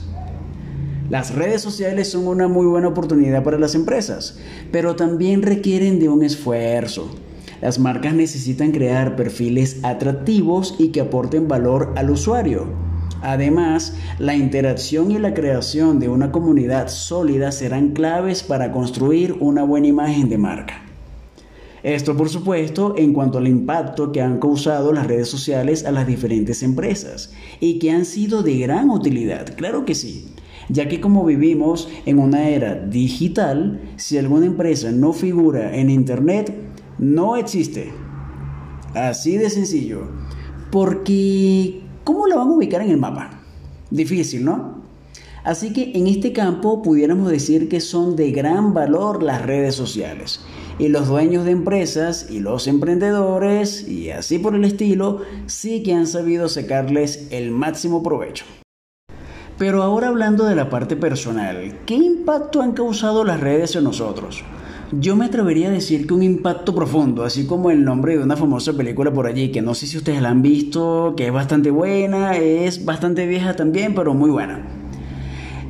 Las 1.10 1.32
redes 1.32 1.62
sociales 1.62 2.10
son 2.10 2.26
una 2.26 2.48
muy 2.48 2.66
buena 2.66 2.88
oportunidad 2.88 3.44
para 3.44 3.60
las 3.60 3.76
empresas, 3.76 4.36
pero 4.72 4.96
también 4.96 5.42
requieren 5.42 6.00
de 6.00 6.08
un 6.08 6.24
esfuerzo. 6.24 7.14
Las 7.62 7.78
marcas 7.78 8.14
necesitan 8.14 8.72
crear 8.72 9.14
perfiles 9.14 9.78
atractivos 9.84 10.74
y 10.80 10.88
que 10.88 11.02
aporten 11.02 11.46
valor 11.46 11.92
al 11.94 12.10
usuario. 12.10 12.95
Además, 13.26 13.92
la 14.20 14.36
interacción 14.36 15.10
y 15.10 15.18
la 15.18 15.34
creación 15.34 15.98
de 15.98 16.08
una 16.08 16.30
comunidad 16.30 16.86
sólida 16.86 17.50
serán 17.50 17.90
claves 17.90 18.44
para 18.44 18.70
construir 18.70 19.32
una 19.40 19.64
buena 19.64 19.88
imagen 19.88 20.28
de 20.28 20.38
marca. 20.38 20.84
Esto, 21.82 22.16
por 22.16 22.28
supuesto, 22.28 22.94
en 22.96 23.12
cuanto 23.12 23.38
al 23.38 23.48
impacto 23.48 24.12
que 24.12 24.22
han 24.22 24.38
causado 24.38 24.92
las 24.92 25.08
redes 25.08 25.28
sociales 25.28 25.84
a 25.84 25.90
las 25.90 26.06
diferentes 26.06 26.62
empresas 26.62 27.32
y 27.58 27.80
que 27.80 27.90
han 27.90 28.04
sido 28.04 28.44
de 28.44 28.58
gran 28.58 28.90
utilidad, 28.90 29.56
claro 29.56 29.84
que 29.84 29.96
sí, 29.96 30.28
ya 30.68 30.86
que 30.86 31.00
como 31.00 31.24
vivimos 31.24 31.88
en 32.06 32.20
una 32.20 32.48
era 32.48 32.76
digital, 32.76 33.80
si 33.96 34.18
alguna 34.18 34.46
empresa 34.46 34.92
no 34.92 35.12
figura 35.12 35.76
en 35.76 35.90
Internet, 35.90 36.54
no 37.00 37.36
existe. 37.36 37.92
Así 38.94 39.36
de 39.36 39.50
sencillo. 39.50 40.12
Porque, 40.70 41.85
¿cómo 42.06 42.28
la 42.28 42.36
van 42.36 42.48
a 42.48 42.52
ubicar 42.52 42.82
en 42.82 42.90
el 42.90 42.98
mapa? 42.98 43.30
Difícil, 43.90 44.44
¿no? 44.44 44.76
Así 45.42 45.72
que 45.72 45.90
en 45.94 46.06
este 46.06 46.32
campo 46.32 46.80
pudiéramos 46.80 47.30
decir 47.30 47.68
que 47.68 47.80
son 47.80 48.14
de 48.14 48.30
gran 48.30 48.74
valor 48.74 49.24
las 49.24 49.42
redes 49.42 49.74
sociales. 49.74 50.40
Y 50.78 50.88
los 50.88 51.08
dueños 51.08 51.44
de 51.44 51.50
empresas 51.50 52.28
y 52.30 52.38
los 52.38 52.68
emprendedores 52.68 53.88
y 53.88 54.10
así 54.10 54.38
por 54.38 54.54
el 54.54 54.64
estilo 54.64 55.22
sí 55.46 55.82
que 55.82 55.94
han 55.94 56.06
sabido 56.06 56.48
sacarles 56.48 57.26
el 57.30 57.50
máximo 57.50 58.02
provecho. 58.02 58.44
Pero 59.58 59.82
ahora 59.82 60.08
hablando 60.08 60.44
de 60.44 60.54
la 60.54 60.70
parte 60.70 60.96
personal, 60.96 61.80
¿qué 61.86 61.94
impacto 61.94 62.62
han 62.62 62.72
causado 62.72 63.24
las 63.24 63.40
redes 63.40 63.74
en 63.74 63.84
nosotros? 63.84 64.44
Yo 64.92 65.16
me 65.16 65.24
atrevería 65.24 65.66
a 65.66 65.72
decir 65.72 66.06
que 66.06 66.14
un 66.14 66.22
impacto 66.22 66.72
profundo, 66.72 67.24
así 67.24 67.44
como 67.44 67.72
el 67.72 67.84
nombre 67.84 68.16
de 68.16 68.22
una 68.22 68.36
famosa 68.36 68.72
película 68.72 69.12
por 69.12 69.26
allí, 69.26 69.50
que 69.50 69.60
no 69.60 69.74
sé 69.74 69.88
si 69.88 69.96
ustedes 69.96 70.22
la 70.22 70.28
han 70.30 70.42
visto, 70.42 71.14
que 71.16 71.26
es 71.26 71.32
bastante 71.32 71.72
buena, 71.72 72.36
es 72.36 72.84
bastante 72.84 73.26
vieja 73.26 73.56
también, 73.56 73.96
pero 73.96 74.14
muy 74.14 74.30
buena. 74.30 74.64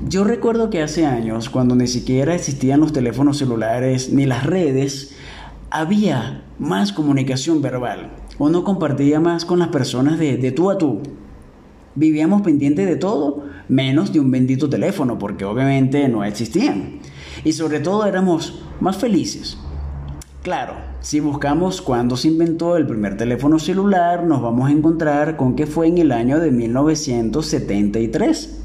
Yo 0.07 0.23
recuerdo 0.23 0.69
que 0.69 0.83
hace 0.83 1.07
años, 1.07 1.49
cuando 1.49 1.75
ni 1.75 1.87
siquiera 1.87 2.35
existían 2.35 2.81
los 2.81 2.93
teléfonos 2.93 3.39
celulares 3.39 4.13
ni 4.13 4.27
las 4.27 4.45
redes, 4.45 5.17
había 5.71 6.45
más 6.59 6.93
comunicación 6.93 7.63
verbal. 7.63 8.11
Uno 8.39 8.65
compartía 8.65 9.19
más 9.19 9.47
con 9.47 9.61
las 9.61 9.69
personas 9.69 10.19
de, 10.19 10.37
de 10.37 10.53
tú 10.53 10.71
a 10.71 10.77
tú. 10.77 11.01
Vivíamos 11.95 12.43
pendientes 12.43 12.87
de 12.87 12.97
todo, 12.97 13.45
menos 13.67 14.13
de 14.13 14.21
un 14.21 14.31
bendito 14.31 14.69
teléfono, 14.69 15.19
porque 15.19 15.47
obviamente 15.47 16.07
no 16.07 16.23
existían. 16.23 17.01
Y 17.45 17.53
sobre 17.53 17.81
todo 17.81 18.07
éramos 18.07 18.63
más 18.81 18.97
felices. 18.97 19.59
Claro, 20.43 20.75
si 21.01 21.21
buscamos 21.21 21.83
cuándo 21.83 22.17
se 22.17 22.29
inventó 22.29 22.77
el 22.77 22.87
primer 22.87 23.17
teléfono 23.17 23.59
celular, 23.59 24.25
nos 24.25 24.43
vamos 24.43 24.69
a 24.69 24.73
encontrar 24.73 25.37
con 25.37 25.57
que 25.57 25.67
fue 25.67 25.89
en 25.89 25.99
el 25.99 26.13
año 26.13 26.39
de 26.39 26.53
1973 26.53 28.63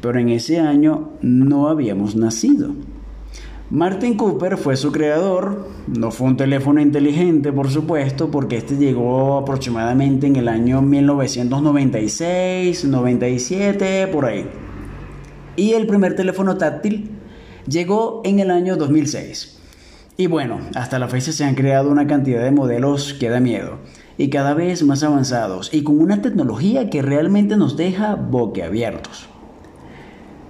pero 0.00 0.18
en 0.18 0.30
ese 0.30 0.58
año 0.60 1.10
no 1.20 1.68
habíamos 1.68 2.16
nacido. 2.16 2.70
Martin 3.70 4.16
Cooper 4.16 4.56
fue 4.56 4.76
su 4.76 4.90
creador, 4.90 5.68
no 5.86 6.10
fue 6.10 6.26
un 6.26 6.36
teléfono 6.36 6.80
inteligente 6.80 7.52
por 7.52 7.70
supuesto, 7.70 8.28
porque 8.30 8.56
este 8.56 8.76
llegó 8.76 9.38
aproximadamente 9.38 10.26
en 10.26 10.34
el 10.36 10.48
año 10.48 10.82
1996, 10.82 12.84
97, 12.84 14.08
por 14.08 14.24
ahí. 14.24 14.46
Y 15.54 15.74
el 15.74 15.86
primer 15.86 16.16
teléfono 16.16 16.56
táctil 16.56 17.10
llegó 17.70 18.20
en 18.24 18.40
el 18.40 18.50
año 18.50 18.76
2006. 18.76 19.58
Y 20.16 20.26
bueno, 20.26 20.60
hasta 20.74 20.98
la 20.98 21.08
fecha 21.08 21.32
se 21.32 21.44
han 21.44 21.54
creado 21.54 21.90
una 21.90 22.06
cantidad 22.06 22.42
de 22.42 22.50
modelos 22.50 23.14
que 23.14 23.30
da 23.30 23.40
miedo 23.40 23.78
y 24.18 24.28
cada 24.28 24.54
vez 24.54 24.82
más 24.82 25.02
avanzados 25.02 25.72
y 25.72 25.82
con 25.82 25.98
una 25.98 26.20
tecnología 26.20 26.90
que 26.90 27.00
realmente 27.00 27.56
nos 27.56 27.76
deja 27.76 28.16
boquiabiertos. 28.16 29.28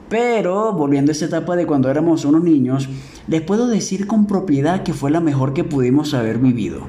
Pero, 0.09 0.73
volviendo 0.73 1.13
a 1.13 1.15
esa 1.15 1.27
etapa 1.27 1.55
de 1.55 1.67
cuando 1.67 1.89
éramos 1.89 2.25
unos 2.25 2.43
niños, 2.43 2.89
les 3.29 3.43
puedo 3.43 3.69
decir 3.69 4.09
con 4.09 4.27
propiedad 4.27 4.83
que 4.83 4.93
fue 4.93 5.13
la 5.13 5.21
mejor 5.21 5.55
que 5.55 5.63
pudimos 5.63 6.15
haber 6.15 6.39
vivido. 6.39 6.89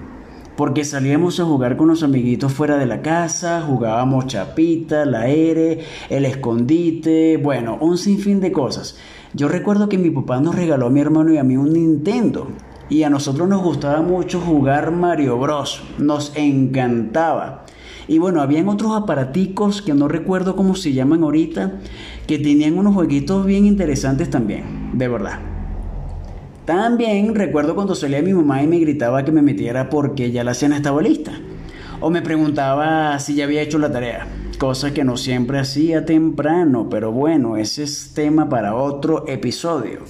Porque 0.57 0.83
salíamos 0.85 1.39
a 1.39 1.45
jugar 1.45 1.77
con 1.77 1.87
los 1.87 2.01
amiguitos 2.01 2.51
fuera 2.51 2.77
de 2.77 2.87
la 2.87 3.03
casa, 3.03 3.61
jugábamos 3.61 4.25
chapita, 4.25 5.05
la 5.05 5.27
ere, 5.27 5.81
el 6.09 6.25
escondite, 6.25 7.37
bueno, 7.37 7.77
un 7.79 7.97
sinfín 7.97 8.39
de 8.39 8.51
cosas. 8.51 8.97
Yo 9.33 9.47
recuerdo 9.47 9.87
que 9.87 9.97
mi 9.97 10.09
papá 10.09 10.41
nos 10.41 10.55
regaló 10.55 10.87
a 10.87 10.89
mi 10.89 10.99
hermano 10.99 11.31
y 11.31 11.37
a 11.37 11.43
mí 11.43 11.55
un 11.55 11.71
Nintendo. 11.71 12.47
Y 12.89 13.03
a 13.03 13.09
nosotros 13.09 13.47
nos 13.47 13.63
gustaba 13.63 14.01
mucho 14.01 14.41
jugar 14.41 14.91
Mario 14.91 15.37
Bros. 15.37 15.81
Nos 15.97 16.35
encantaba. 16.35 17.63
Y 18.09 18.17
bueno, 18.17 18.41
habían 18.41 18.67
otros 18.67 18.91
aparaticos 18.93 19.81
que 19.81 19.93
no 19.93 20.09
recuerdo 20.09 20.57
cómo 20.57 20.75
se 20.75 20.91
llaman 20.91 21.23
ahorita, 21.23 21.79
que 22.27 22.39
tenían 22.39 22.77
unos 22.77 22.93
jueguitos 22.93 23.45
bien 23.45 23.65
interesantes 23.65 24.29
también, 24.29 24.91
de 24.93 25.07
verdad. 25.07 25.39
También 26.65 27.33
recuerdo 27.33 27.73
cuando 27.73 27.95
salía 27.95 28.21
mi 28.21 28.33
mamá 28.33 28.61
y 28.61 28.67
me 28.67 28.79
gritaba 28.79 29.23
que 29.23 29.31
me 29.31 29.41
metiera 29.41 29.89
porque 29.89 30.31
ya 30.31 30.43
la 30.43 30.53
cena 30.53 30.75
estaba 30.75 31.01
lista. 31.01 31.31
O 32.01 32.09
me 32.09 32.21
preguntaba 32.21 33.17
si 33.19 33.35
ya 33.35 33.45
había 33.45 33.61
hecho 33.61 33.79
la 33.79 33.91
tarea, 33.91 34.27
cosa 34.61 34.93
que 34.93 35.03
no 35.03 35.17
siempre 35.17 35.57
hacía 35.57 36.05
temprano, 36.05 36.87
pero 36.87 37.11
bueno, 37.11 37.57
ese 37.57 37.81
es 37.81 38.13
tema 38.13 38.47
para 38.47 38.75
otro 38.75 39.27
episodio. 39.27 40.01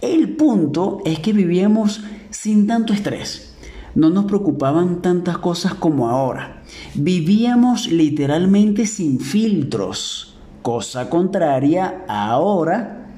El 0.00 0.36
punto 0.36 1.02
es 1.04 1.18
que 1.18 1.32
vivíamos 1.32 2.04
sin 2.30 2.68
tanto 2.68 2.92
estrés. 2.92 3.56
No 3.96 4.08
nos 4.08 4.26
preocupaban 4.26 5.02
tantas 5.02 5.38
cosas 5.38 5.74
como 5.74 6.08
ahora. 6.08 6.62
Vivíamos 6.94 7.88
literalmente 7.90 8.86
sin 8.86 9.18
filtros 9.18 10.38
cosa 10.62 11.10
contraria 11.10 12.04
ahora 12.06 13.08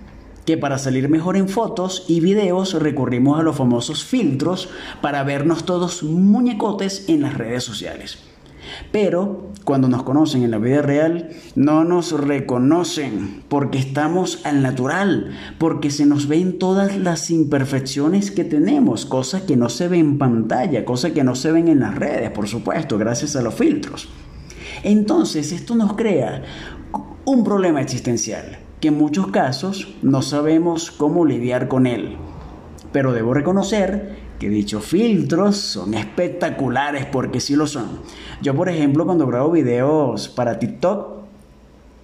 que 0.46 0.56
para 0.56 0.78
salir 0.78 1.10
mejor 1.10 1.36
en 1.36 1.50
fotos 1.50 2.06
y 2.08 2.20
videos 2.20 2.72
recurrimos 2.72 3.38
a 3.38 3.42
los 3.42 3.54
famosos 3.54 4.02
filtros 4.02 4.70
para 5.02 5.24
vernos 5.24 5.64
todos 5.64 6.02
muñecotes 6.02 7.06
en 7.10 7.20
las 7.20 7.34
redes 7.34 7.64
sociales. 7.64 8.18
Pero 8.92 9.48
cuando 9.64 9.88
nos 9.88 10.02
conocen 10.02 10.42
en 10.42 10.50
la 10.50 10.58
vida 10.58 10.82
real, 10.82 11.30
no 11.54 11.84
nos 11.84 12.12
reconocen 12.12 13.42
porque 13.48 13.78
estamos 13.78 14.44
al 14.44 14.62
natural, 14.62 15.30
porque 15.58 15.90
se 15.90 16.06
nos 16.06 16.28
ven 16.28 16.58
todas 16.58 16.96
las 16.96 17.30
imperfecciones 17.30 18.30
que 18.30 18.44
tenemos, 18.44 19.06
cosas 19.06 19.42
que 19.42 19.56
no 19.56 19.68
se 19.68 19.88
ven 19.88 20.00
en 20.00 20.18
pantalla, 20.18 20.84
cosas 20.84 21.12
que 21.12 21.24
no 21.24 21.34
se 21.34 21.52
ven 21.52 21.68
en 21.68 21.80
las 21.80 21.94
redes, 21.94 22.30
por 22.30 22.48
supuesto, 22.48 22.98
gracias 22.98 23.36
a 23.36 23.42
los 23.42 23.54
filtros. 23.54 24.08
Entonces 24.82 25.52
esto 25.52 25.74
nos 25.74 25.94
crea 25.94 26.42
un 27.24 27.44
problema 27.44 27.80
existencial 27.80 28.58
que 28.80 28.88
en 28.88 28.96
muchos 28.96 29.28
casos 29.28 29.94
no 30.02 30.22
sabemos 30.22 30.90
cómo 30.90 31.26
lidiar 31.26 31.68
con 31.68 31.86
él. 31.86 32.16
Pero 32.92 33.12
debo 33.12 33.34
reconocer 33.34 34.27
que 34.38 34.48
dichos 34.48 34.84
filtros 34.84 35.56
son 35.56 35.94
espectaculares 35.94 37.06
porque 37.06 37.40
sí 37.40 37.56
lo 37.56 37.66
son. 37.66 38.00
Yo 38.40 38.54
por 38.54 38.68
ejemplo 38.68 39.04
cuando 39.04 39.26
grabo 39.26 39.50
videos 39.50 40.28
para 40.28 40.58
TikTok 40.58 41.18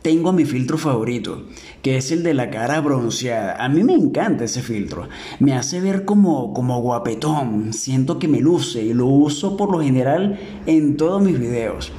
tengo 0.04 0.34
mi 0.34 0.44
filtro 0.44 0.76
favorito, 0.76 1.44
que 1.80 1.96
es 1.96 2.12
el 2.12 2.22
de 2.22 2.34
la 2.34 2.50
cara 2.50 2.78
bronceada. 2.82 3.64
A 3.64 3.70
mí 3.70 3.82
me 3.82 3.94
encanta 3.94 4.44
ese 4.44 4.60
filtro. 4.60 5.08
Me 5.40 5.54
hace 5.54 5.80
ver 5.80 6.04
como, 6.04 6.52
como 6.52 6.78
guapetón. 6.82 7.72
Siento 7.72 8.18
que 8.18 8.28
me 8.28 8.40
luce 8.40 8.82
y 8.82 8.92
lo 8.92 9.06
uso 9.06 9.56
por 9.56 9.72
lo 9.72 9.80
general 9.80 10.38
en 10.66 10.98
todos 10.98 11.22
mis 11.22 11.38
videos. 11.38 11.90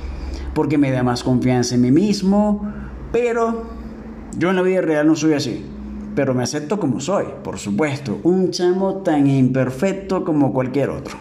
Porque 0.53 0.77
me 0.77 0.91
da 0.91 1.01
más 1.01 1.23
confianza 1.23 1.73
en 1.73 1.81
mí 1.81 1.91
mismo, 1.91 2.71
pero 3.11 3.63
yo 4.37 4.51
en 4.51 4.57
la 4.57 4.61
vida 4.61 4.81
real 4.81 5.07
no 5.07 5.15
soy 5.15 5.33
así. 5.33 5.65
Pero 6.15 6.33
me 6.33 6.43
acepto 6.43 6.79
como 6.79 7.01
soy, 7.01 7.25
por 7.43 7.59
supuesto. 7.59 8.19
Un 8.23 8.51
chamo 8.51 8.97
tan 9.03 9.27
imperfecto 9.27 10.23
como 10.23 10.53
cualquier 10.53 10.89
otro. 10.89 11.17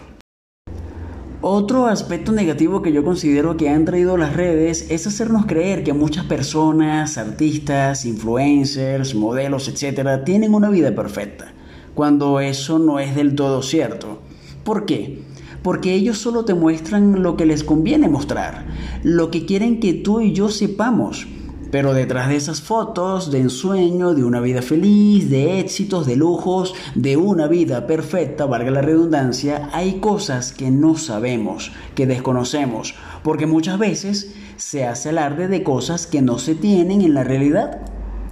Otro 1.41 1.85
aspecto 1.85 2.31
negativo 2.31 2.81
que 2.81 2.91
yo 2.91 3.03
considero 3.03 3.55
que 3.55 3.69
han 3.69 3.85
traído 3.85 4.17
las 4.17 4.35
redes 4.35 4.89
es 4.89 5.05
hacernos 5.05 5.45
creer 5.45 5.83
que 5.83 5.93
muchas 5.93 6.25
personas, 6.25 7.19
artistas, 7.19 8.05
influencers, 8.05 9.13
modelos, 9.13 9.67
etc., 9.67 10.23
tienen 10.25 10.55
una 10.55 10.71
vida 10.71 10.95
perfecta, 10.95 11.53
cuando 11.93 12.39
eso 12.39 12.79
no 12.79 12.99
es 12.99 13.15
del 13.15 13.35
todo 13.35 13.61
cierto. 13.61 14.21
¿Por 14.63 14.87
qué? 14.87 15.21
Porque 15.61 15.93
ellos 15.93 16.17
solo 16.17 16.45
te 16.45 16.55
muestran 16.55 17.21
lo 17.21 17.37
que 17.37 17.45
les 17.45 17.63
conviene 17.63 18.07
mostrar, 18.07 18.65
lo 19.03 19.29
que 19.29 19.45
quieren 19.45 19.79
que 19.79 19.93
tú 19.93 20.21
y 20.21 20.33
yo 20.33 20.49
sepamos. 20.49 21.27
Pero 21.75 21.93
detrás 21.93 22.29
de 22.29 22.37
esas 22.37 22.61
fotos 22.61 23.31
de 23.31 23.41
ensueño, 23.41 24.13
de 24.13 24.23
una 24.23 24.39
vida 24.39 24.61
feliz, 24.61 25.29
de 25.29 25.59
éxitos, 25.59 26.07
de 26.07 26.15
lujos, 26.15 26.73
de 26.95 27.17
una 27.17 27.49
vida 27.49 27.85
perfecta, 27.85 28.45
valga 28.45 28.71
la 28.71 28.81
redundancia, 28.81 29.69
hay 29.73 29.99
cosas 29.99 30.53
que 30.53 30.71
no 30.71 30.95
sabemos, 30.95 31.73
que 31.93 32.07
desconocemos, 32.07 32.95
porque 33.23 33.45
muchas 33.45 33.77
veces 33.77 34.31
se 34.55 34.85
hace 34.85 35.09
alarde 35.09 35.49
de 35.49 35.63
cosas 35.63 36.07
que 36.07 36.21
no 36.21 36.39
se 36.39 36.55
tienen 36.55 37.01
en 37.01 37.13
la 37.13 37.25
realidad. 37.25 37.81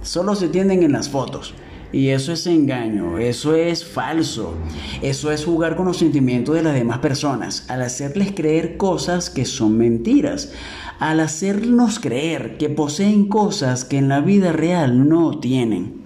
solo 0.00 0.36
se 0.36 0.48
tienen 0.48 0.82
en 0.82 0.92
las 0.92 1.10
fotos. 1.10 1.54
Y 1.92 2.08
eso 2.08 2.32
es 2.32 2.46
engaño, 2.48 3.18
eso 3.18 3.54
es 3.54 3.84
falso, 3.84 4.54
eso 5.00 5.30
es 5.30 5.44
jugar 5.44 5.76
con 5.76 5.86
los 5.86 5.98
sentimientos 5.98 6.56
de 6.56 6.62
las 6.62 6.74
demás 6.74 6.98
personas, 6.98 7.66
al 7.68 7.82
hacerles 7.82 8.32
creer 8.32 8.76
cosas 8.76 9.30
que 9.30 9.44
son 9.44 9.78
mentiras, 9.78 10.50
al 10.98 11.20
hacernos 11.20 11.98
creer 11.98 12.56
que 12.58 12.70
poseen 12.70 13.28
cosas 13.28 13.84
que 13.84 13.98
en 13.98 14.08
la 14.08 14.20
vida 14.20 14.52
real 14.52 15.08
no 15.08 15.38
tienen. 15.38 16.02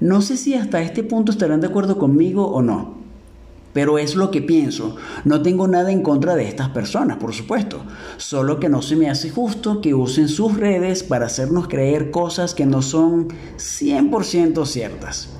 No 0.00 0.20
sé 0.20 0.36
si 0.36 0.54
hasta 0.54 0.82
este 0.82 1.04
punto 1.04 1.30
estarán 1.30 1.60
de 1.60 1.68
acuerdo 1.68 1.98
conmigo 1.98 2.46
o 2.46 2.62
no. 2.62 3.02
Pero 3.72 3.98
es 3.98 4.16
lo 4.16 4.30
que 4.30 4.42
pienso. 4.42 4.96
No 5.24 5.42
tengo 5.42 5.66
nada 5.66 5.92
en 5.92 6.02
contra 6.02 6.34
de 6.34 6.46
estas 6.46 6.68
personas, 6.70 7.16
por 7.16 7.32
supuesto. 7.32 7.82
Solo 8.18 8.60
que 8.60 8.68
no 8.68 8.82
se 8.82 8.96
me 8.96 9.08
hace 9.08 9.30
justo 9.30 9.80
que 9.80 9.94
usen 9.94 10.28
sus 10.28 10.56
redes 10.56 11.02
para 11.02 11.26
hacernos 11.26 11.68
creer 11.68 12.10
cosas 12.10 12.54
que 12.54 12.66
no 12.66 12.82
son 12.82 13.28
100% 13.56 14.66
ciertas. 14.66 15.30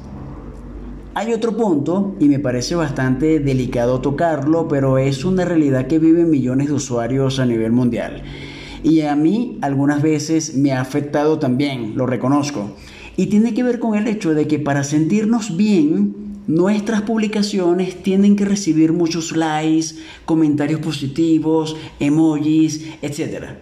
Hay 1.15 1.35
otro 1.35 1.55
punto, 1.59 2.15
y 2.21 2.29
me 2.29 2.39
parece 2.39 2.75
bastante 2.75 3.39
delicado 3.39 4.01
tocarlo, 4.01 4.67
pero 4.67 4.97
es 4.97 5.27
una 5.27 5.45
realidad 5.45 5.87
que 5.87 5.99
viven 5.99 6.31
millones 6.31 6.69
de 6.69 6.75
usuarios 6.75 7.39
a 7.39 7.45
nivel 7.45 7.73
mundial. 7.73 8.23
Y 8.83 9.03
a 9.03 9.15
mí 9.15 9.59
algunas 9.61 10.03
veces 10.03 10.57
me 10.57 10.73
ha 10.73 10.81
afectado 10.81 11.39
también, 11.39 11.95
lo 11.97 12.07
reconozco. 12.07 12.77
Y 13.17 13.27
tiene 13.27 13.55
que 13.55 13.63
ver 13.63 13.79
con 13.79 13.95
el 13.95 14.09
hecho 14.09 14.35
de 14.35 14.47
que 14.47 14.59
para 14.59 14.85
sentirnos 14.85 15.57
bien, 15.57 16.23
Nuestras 16.49 17.03
publicaciones 17.03 18.03
tienen 18.03 18.35
que 18.35 18.45
recibir 18.45 18.93
muchos 18.93 19.37
likes, 19.37 19.95
comentarios 20.25 20.81
positivos, 20.81 21.77
emojis, 22.01 22.85
etc. 23.01 23.61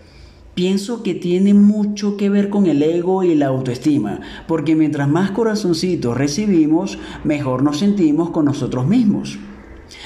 Pienso 0.55 1.03
que 1.03 1.15
tiene 1.15 1.53
mucho 1.53 2.17
que 2.17 2.31
ver 2.31 2.49
con 2.49 2.67
el 2.67 2.83
ego 2.83 3.23
y 3.23 3.35
la 3.35 3.49
autoestima, 3.49 4.21
porque 4.49 4.77
mientras 4.77 5.11
más 5.11 5.31
corazoncitos 5.33 6.17
recibimos, 6.17 6.99
mejor 7.23 7.63
nos 7.63 7.81
sentimos 7.81 8.31
con 8.31 8.47
nosotros 8.47 8.87
mismos. 8.87 9.39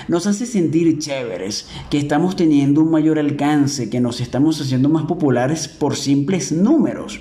Nos 0.08 0.26
hace 0.26 0.46
sentir 0.46 0.98
chéveres, 0.98 1.68
que 1.90 1.98
estamos 1.98 2.36
teniendo 2.36 2.82
un 2.82 2.90
mayor 2.90 3.18
alcance, 3.18 3.90
que 3.90 4.00
nos 4.00 4.20
estamos 4.20 4.60
haciendo 4.60 4.88
más 4.88 5.04
populares 5.04 5.68
por 5.68 5.96
simples 5.96 6.52
números. 6.52 7.20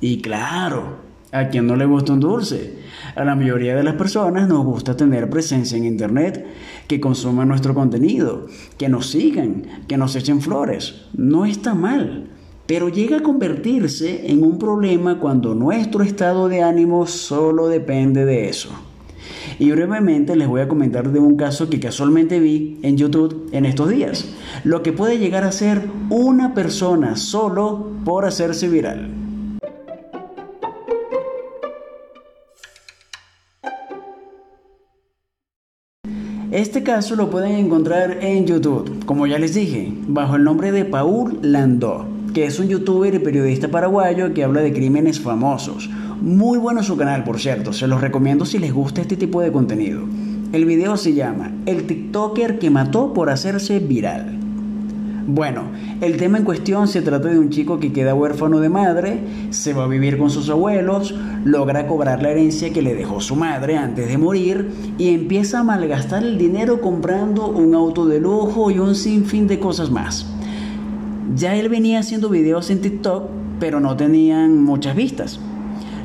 Y 0.00 0.20
claro, 0.20 0.98
¿a 1.32 1.48
quien 1.48 1.66
no 1.66 1.76
le 1.76 1.86
gusta 1.86 2.12
un 2.12 2.20
dulce? 2.20 2.78
A 3.14 3.24
la 3.24 3.34
mayoría 3.34 3.74
de 3.74 3.82
las 3.82 3.94
personas 3.94 4.48
nos 4.48 4.64
gusta 4.64 4.96
tener 4.96 5.30
presencia 5.30 5.78
en 5.78 5.86
Internet, 5.86 6.46
que 6.86 7.00
consuman 7.00 7.48
nuestro 7.48 7.74
contenido, 7.74 8.46
que 8.78 8.88
nos 8.88 9.08
sigan, 9.08 9.84
que 9.88 9.96
nos 9.96 10.16
echen 10.16 10.40
flores. 10.40 11.06
No 11.14 11.46
está 11.46 11.74
mal, 11.74 12.30
pero 12.66 12.88
llega 12.88 13.18
a 13.18 13.22
convertirse 13.22 14.30
en 14.30 14.42
un 14.42 14.58
problema 14.58 15.18
cuando 15.18 15.54
nuestro 15.54 16.02
estado 16.02 16.48
de 16.48 16.62
ánimo 16.62 17.06
solo 17.06 17.68
depende 17.68 18.24
de 18.24 18.48
eso. 18.48 18.70
Y 19.58 19.70
brevemente 19.70 20.36
les 20.36 20.48
voy 20.48 20.60
a 20.60 20.68
comentar 20.68 21.10
de 21.10 21.18
un 21.18 21.36
caso 21.36 21.70
que 21.70 21.80
casualmente 21.80 22.40
vi 22.40 22.78
en 22.82 22.96
YouTube 22.96 23.48
en 23.52 23.64
estos 23.64 23.88
días. 23.88 24.34
Lo 24.64 24.82
que 24.82 24.92
puede 24.92 25.18
llegar 25.18 25.44
a 25.44 25.52
ser 25.52 25.88
una 26.10 26.54
persona 26.54 27.16
solo 27.16 27.90
por 28.04 28.24
hacerse 28.24 28.68
viral. 28.68 29.10
Este 36.56 36.82
caso 36.82 37.16
lo 37.16 37.28
pueden 37.28 37.52
encontrar 37.52 38.18
en 38.22 38.46
YouTube, 38.46 39.04
como 39.04 39.26
ya 39.26 39.38
les 39.38 39.54
dije, 39.54 39.92
bajo 40.06 40.36
el 40.36 40.44
nombre 40.44 40.72
de 40.72 40.84
Paul 40.84 41.38
Landó, 41.42 42.06
que 42.36 42.44
es 42.44 42.58
un 42.58 42.68
youtuber 42.68 43.14
y 43.14 43.18
periodista 43.18 43.68
paraguayo 43.68 44.34
que 44.34 44.44
habla 44.44 44.60
de 44.60 44.70
crímenes 44.70 45.18
famosos. 45.18 45.88
Muy 46.20 46.58
bueno 46.58 46.82
su 46.82 46.94
canal, 46.94 47.24
por 47.24 47.40
cierto, 47.40 47.72
se 47.72 47.86
los 47.86 48.02
recomiendo 48.02 48.44
si 48.44 48.58
les 48.58 48.74
gusta 48.74 49.00
este 49.00 49.16
tipo 49.16 49.40
de 49.40 49.50
contenido. 49.50 50.02
El 50.52 50.66
video 50.66 50.98
se 50.98 51.14
llama 51.14 51.50
El 51.64 51.86
TikToker 51.86 52.58
que 52.58 52.68
mató 52.68 53.14
por 53.14 53.30
hacerse 53.30 53.78
viral. 53.78 54.38
Bueno, 55.26 55.62
el 56.02 56.18
tema 56.18 56.36
en 56.36 56.44
cuestión 56.44 56.88
se 56.88 57.00
trata 57.00 57.28
de 57.28 57.38
un 57.38 57.48
chico 57.48 57.80
que 57.80 57.94
queda 57.94 58.14
huérfano 58.14 58.60
de 58.60 58.68
madre, 58.68 59.18
se 59.48 59.72
va 59.72 59.84
a 59.84 59.88
vivir 59.88 60.18
con 60.18 60.28
sus 60.28 60.50
abuelos, 60.50 61.14
logra 61.46 61.86
cobrar 61.86 62.22
la 62.22 62.32
herencia 62.32 62.70
que 62.70 62.82
le 62.82 62.94
dejó 62.94 63.22
su 63.22 63.34
madre 63.34 63.78
antes 63.78 64.08
de 64.08 64.18
morir 64.18 64.70
y 64.98 65.14
empieza 65.14 65.60
a 65.60 65.64
malgastar 65.64 66.22
el 66.22 66.36
dinero 66.36 66.82
comprando 66.82 67.48
un 67.48 67.74
auto 67.74 68.04
de 68.04 68.20
lujo 68.20 68.70
y 68.70 68.78
un 68.78 68.94
sinfín 68.94 69.46
de 69.46 69.58
cosas 69.58 69.90
más. 69.90 70.35
Ya 71.34 71.56
él 71.56 71.68
venía 71.68 71.98
haciendo 71.98 72.28
videos 72.28 72.70
en 72.70 72.80
TikTok, 72.80 73.24
pero 73.58 73.80
no 73.80 73.96
tenían 73.96 74.62
muchas 74.62 74.94
vistas. 74.94 75.40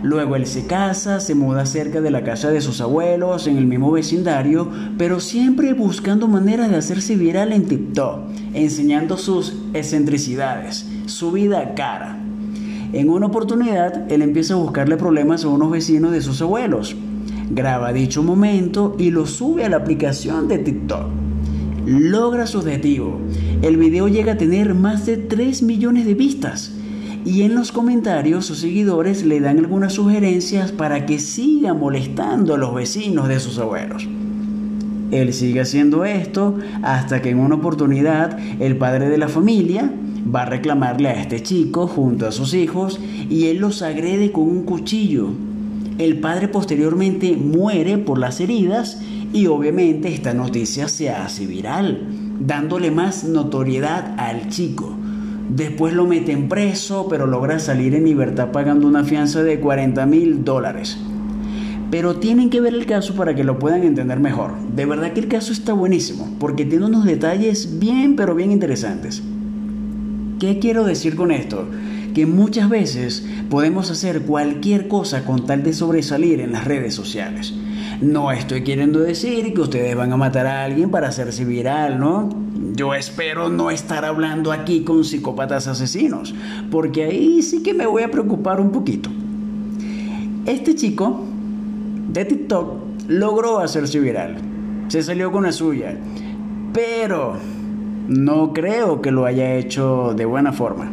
Luego 0.04 0.36
él 0.36 0.48
se 0.48 0.66
casa, 0.66 1.20
se 1.20 1.36
muda 1.36 1.66
cerca 1.68 2.02
de 2.02 2.10
la 2.10 2.24
casa 2.24 2.50
de 2.50 2.62
sus 2.62 2.82
abuelos, 2.82 3.46
en 3.46 3.58
el 3.58 3.68
mismo 3.68 3.92
vecindario, 3.92 4.68
pero 4.98 5.20
siempre 5.20 5.74
buscando 5.74 6.28
maneras 6.28 6.72
de 6.72 6.78
hacerse 6.78 7.16
viral 7.16 7.54
en 7.54 7.66
TikTok, 7.66 8.22
enseñando 8.54 9.18
sus 9.18 9.54
excentricidades, 9.74 10.88
su 11.06 11.32
vida 11.32 11.76
cara. 11.76 12.18
En 12.94 13.10
una 13.10 13.28
oportunidad, 13.28 14.12
él 14.12 14.24
empieza 14.24 14.56
a 14.56 14.58
buscarle 14.58 14.98
problemas 14.98 15.46
a 15.46 15.50
unos 15.50 15.70
vecinos 15.70 16.12
de 16.12 16.22
sus 16.22 16.42
abuelos. 16.42 16.96
Graba 17.52 17.94
dicho 17.94 18.24
momento 18.24 18.96
y 18.98 19.12
lo 19.12 19.28
sube 19.28 19.66
a 19.66 19.70
la 19.70 19.78
aplicación 19.78 20.48
de 20.48 20.58
TikTok. 20.58 21.31
Logra 21.86 22.46
su 22.46 22.60
objetivo. 22.60 23.20
El 23.64 23.78
video 23.78 24.08
llega 24.08 24.34
a 24.34 24.38
tener 24.38 24.76
más 24.76 25.08
de 25.08 25.18
3 25.18 25.64
millones 25.64 26.06
de 26.06 26.14
vistas 26.14 26.72
y 27.26 27.42
en 27.42 27.56
los 27.56 27.72
comentarios 27.72 28.46
sus 28.46 28.60
seguidores 28.60 29.26
le 29.26 29.40
dan 29.40 29.58
algunas 29.58 29.94
sugerencias 29.94 30.72
para 30.72 31.08
que 31.08 31.18
siga 31.18 31.74
molestando 31.74 32.54
a 32.54 32.58
los 32.60 32.76
vecinos 32.76 33.28
de 33.28 33.40
sus 33.40 33.58
abuelos. 33.58 34.08
Él 35.10 35.34
sigue 35.34 35.62
haciendo 35.62 36.06
esto 36.06 36.56
hasta 36.84 37.22
que 37.22 37.32
en 37.32 37.40
una 37.40 37.56
oportunidad 37.56 38.38
el 38.60 38.78
padre 38.78 39.10
de 39.10 39.18
la 39.18 39.28
familia 39.28 39.92
va 40.34 40.44
a 40.44 40.46
reclamarle 40.46 41.10
a 41.10 41.20
este 41.20 41.42
chico 41.42 41.88
junto 41.88 42.28
a 42.28 42.32
sus 42.32 42.54
hijos 42.54 43.00
y 43.28 43.48
él 43.48 43.58
los 43.58 43.82
agrede 43.82 44.32
con 44.32 44.44
un 44.44 44.64
cuchillo. 44.64 45.30
El 45.98 46.20
padre 46.20 46.48
posteriormente 46.48 47.36
muere 47.36 47.98
por 47.98 48.18
las 48.18 48.40
heridas 48.40 49.02
y 49.34 49.48
obviamente 49.48 50.14
esta 50.14 50.34
noticia 50.34 50.88
se 50.88 51.10
hace 51.10 51.46
viral, 51.46 52.08
dándole 52.40 52.92
más 52.92 53.24
notoriedad 53.24 54.16
al 54.18 54.50
chico. 54.50 54.96
Después 55.50 55.94
lo 55.94 56.06
meten 56.06 56.48
preso, 56.48 57.08
pero 57.10 57.28
logra 57.28 57.60
salir 57.60 57.96
en 57.96 58.06
libertad 58.06 58.52
pagando 58.52 58.88
una 58.88 59.04
fianza 59.04 59.44
de 59.44 59.60
40 59.60 60.06
mil 60.06 60.44
dólares. 60.44 60.98
Pero 61.90 62.16
tienen 62.16 62.50
que 62.50 62.62
ver 62.62 62.74
el 62.74 62.86
caso 62.86 63.16
para 63.16 63.36
que 63.36 63.44
lo 63.44 63.60
puedan 63.60 63.84
entender 63.84 64.20
mejor. 64.20 64.54
De 64.74 64.86
verdad 64.86 65.12
que 65.12 65.20
el 65.20 65.28
caso 65.28 65.52
está 65.52 65.74
buenísimo, 65.74 66.36
porque 66.40 66.64
tiene 66.64 66.86
unos 66.86 67.04
detalles 67.04 67.80
bien, 67.80 68.16
pero 68.16 68.34
bien 68.34 68.52
interesantes. 68.52 69.22
¿Qué 70.40 70.60
quiero 70.60 70.86
decir 70.86 71.16
con 71.16 71.32
esto? 71.32 71.68
Que 72.14 72.26
muchas 72.26 72.70
veces 72.70 73.26
podemos 73.50 73.90
hacer 73.90 74.24
cualquier 74.24 74.88
cosa 74.88 75.24
con 75.24 75.46
tal 75.46 75.64
de 75.64 75.74
sobresalir 75.74 76.42
en 76.42 76.52
las 76.52 76.66
redes 76.66 76.94
sociales. 76.94 77.54
No 78.02 78.32
estoy 78.32 78.64
queriendo 78.64 79.00
decir 79.00 79.54
que 79.54 79.62
ustedes 79.62 79.96
van 79.96 80.12
a 80.12 80.18
matar 80.18 80.48
a 80.48 80.64
alguien 80.64 80.90
para 80.90 81.10
hacerse 81.10 81.46
viral, 81.46 82.00
¿no? 82.00 82.30
Yo 82.74 82.94
espero 82.96 83.50
no 83.50 83.70
estar 83.70 84.06
hablando 84.06 84.52
aquí 84.52 84.84
con 84.84 85.04
psicópatas 85.04 85.68
asesinos, 85.68 86.34
porque 86.70 87.04
ahí 87.04 87.42
sí 87.44 87.62
que 87.62 87.74
me 87.74 87.86
voy 87.86 88.04
a 88.04 88.12
preocupar 88.12 88.60
un 88.60 88.72
poquito. 88.72 89.10
Este 90.46 90.76
chico 90.76 91.24
de 92.10 92.26
TikTok 92.26 92.74
logró 93.08 93.60
hacerse 93.60 94.00
viral, 94.00 94.38
se 94.88 95.04
salió 95.04 95.32
con 95.32 95.44
la 95.44 95.52
suya, 95.52 95.96
pero 96.74 97.36
no 98.08 98.52
creo 98.52 99.02
que 99.02 99.12
lo 99.12 99.26
haya 99.26 99.54
hecho 99.54 100.14
de 100.16 100.26
buena 100.26 100.52
forma. 100.52 100.90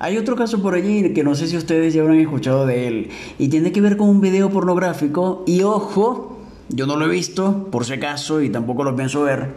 Hay 0.00 0.16
otro 0.16 0.36
caso 0.36 0.62
por 0.62 0.74
allí 0.74 1.12
que 1.12 1.24
no 1.24 1.34
sé 1.34 1.48
si 1.48 1.56
ustedes 1.56 1.92
ya 1.92 2.02
habrán 2.02 2.20
escuchado 2.20 2.66
de 2.66 2.86
él 2.86 3.08
y 3.38 3.48
tiene 3.48 3.72
que 3.72 3.80
ver 3.80 3.96
con 3.96 4.08
un 4.08 4.20
video 4.20 4.48
pornográfico 4.48 5.42
y 5.46 5.62
ojo, 5.62 6.38
yo 6.68 6.86
no 6.86 6.96
lo 6.96 7.06
he 7.06 7.08
visto 7.08 7.68
por 7.72 7.84
si 7.84 7.94
acaso 7.94 8.40
y 8.40 8.48
tampoco 8.48 8.84
lo 8.84 8.94
pienso 8.94 9.22
ver, 9.22 9.54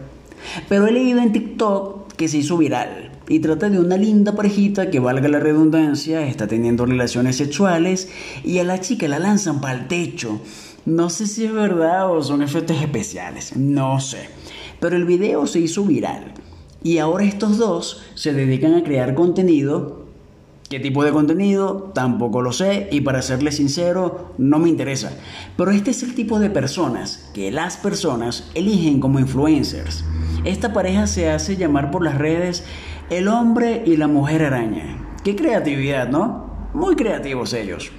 pero 0.67 0.88
he 0.88 0.91
leído 0.91 1.19
en 1.21 1.32
TikTok 1.32 2.13
que 2.13 2.27
se 2.27 2.39
hizo 2.39 2.58
viral 2.58 3.12
y 3.27 3.39
trata 3.39 3.69
de 3.69 3.80
una 3.80 3.97
linda 3.97 4.36
parejita 4.36 4.89
que 4.89 4.99
valga 4.99 5.27
la 5.27 5.39
redundancia, 5.39 6.25
está 6.25 6.47
teniendo 6.47 6.88
relaciones 6.88 7.36
sexuales 7.36 8.10
y 8.43 8.58
a 8.58 8.63
la 8.63 8.80
chica 8.80 9.08
la 9.08 9.19
lanzan 9.19 9.62
para 9.62 9.75
el 9.75 9.88
techo. 9.88 10.41
No 10.86 11.12
sé 11.12 11.27
si 11.27 11.45
es 11.45 11.54
verdad 11.54 12.12
o 12.12 12.23
son 12.23 12.41
efectos 12.41 12.82
especiales, 12.82 13.56
no 13.56 13.99
sé. 13.99 14.27
Pero 14.80 14.95
el 14.95 15.06
video 15.06 15.45
se 15.45 15.60
hizo 15.60 15.84
viral 15.84 16.34
y 16.84 16.97
ahora 16.97 17.25
estos 17.25 17.60
dos 17.60 18.01
se 18.15 18.34
dedican 18.34 18.73
a 18.73 18.84
crear 18.84 19.13
contenido 19.13 20.00
¿Qué 20.71 20.79
tipo 20.79 21.03
de 21.03 21.12
contenido? 21.12 21.91
Tampoco 21.93 22.41
lo 22.41 22.53
sé 22.53 22.88
y 22.93 23.01
para 23.01 23.21
serle 23.21 23.51
sincero, 23.51 24.34
no 24.38 24.57
me 24.57 24.69
interesa. 24.69 25.12
Pero 25.57 25.71
este 25.71 25.91
es 25.91 26.01
el 26.01 26.15
tipo 26.15 26.39
de 26.39 26.49
personas 26.49 27.29
que 27.34 27.51
las 27.51 27.75
personas 27.75 28.49
eligen 28.55 29.01
como 29.01 29.19
influencers. 29.19 30.05
Esta 30.45 30.71
pareja 30.71 31.07
se 31.07 31.29
hace 31.29 31.57
llamar 31.57 31.91
por 31.91 32.05
las 32.05 32.17
redes 32.17 32.63
el 33.10 33.27
hombre 33.27 33.84
y 33.86 33.97
la 33.97 34.07
mujer 34.07 34.43
araña. 34.43 35.17
Qué 35.25 35.36
creatividad, 35.36 36.07
¿no? 36.07 36.69
Muy 36.73 36.95
creativos 36.95 37.51
ellos. 37.51 37.91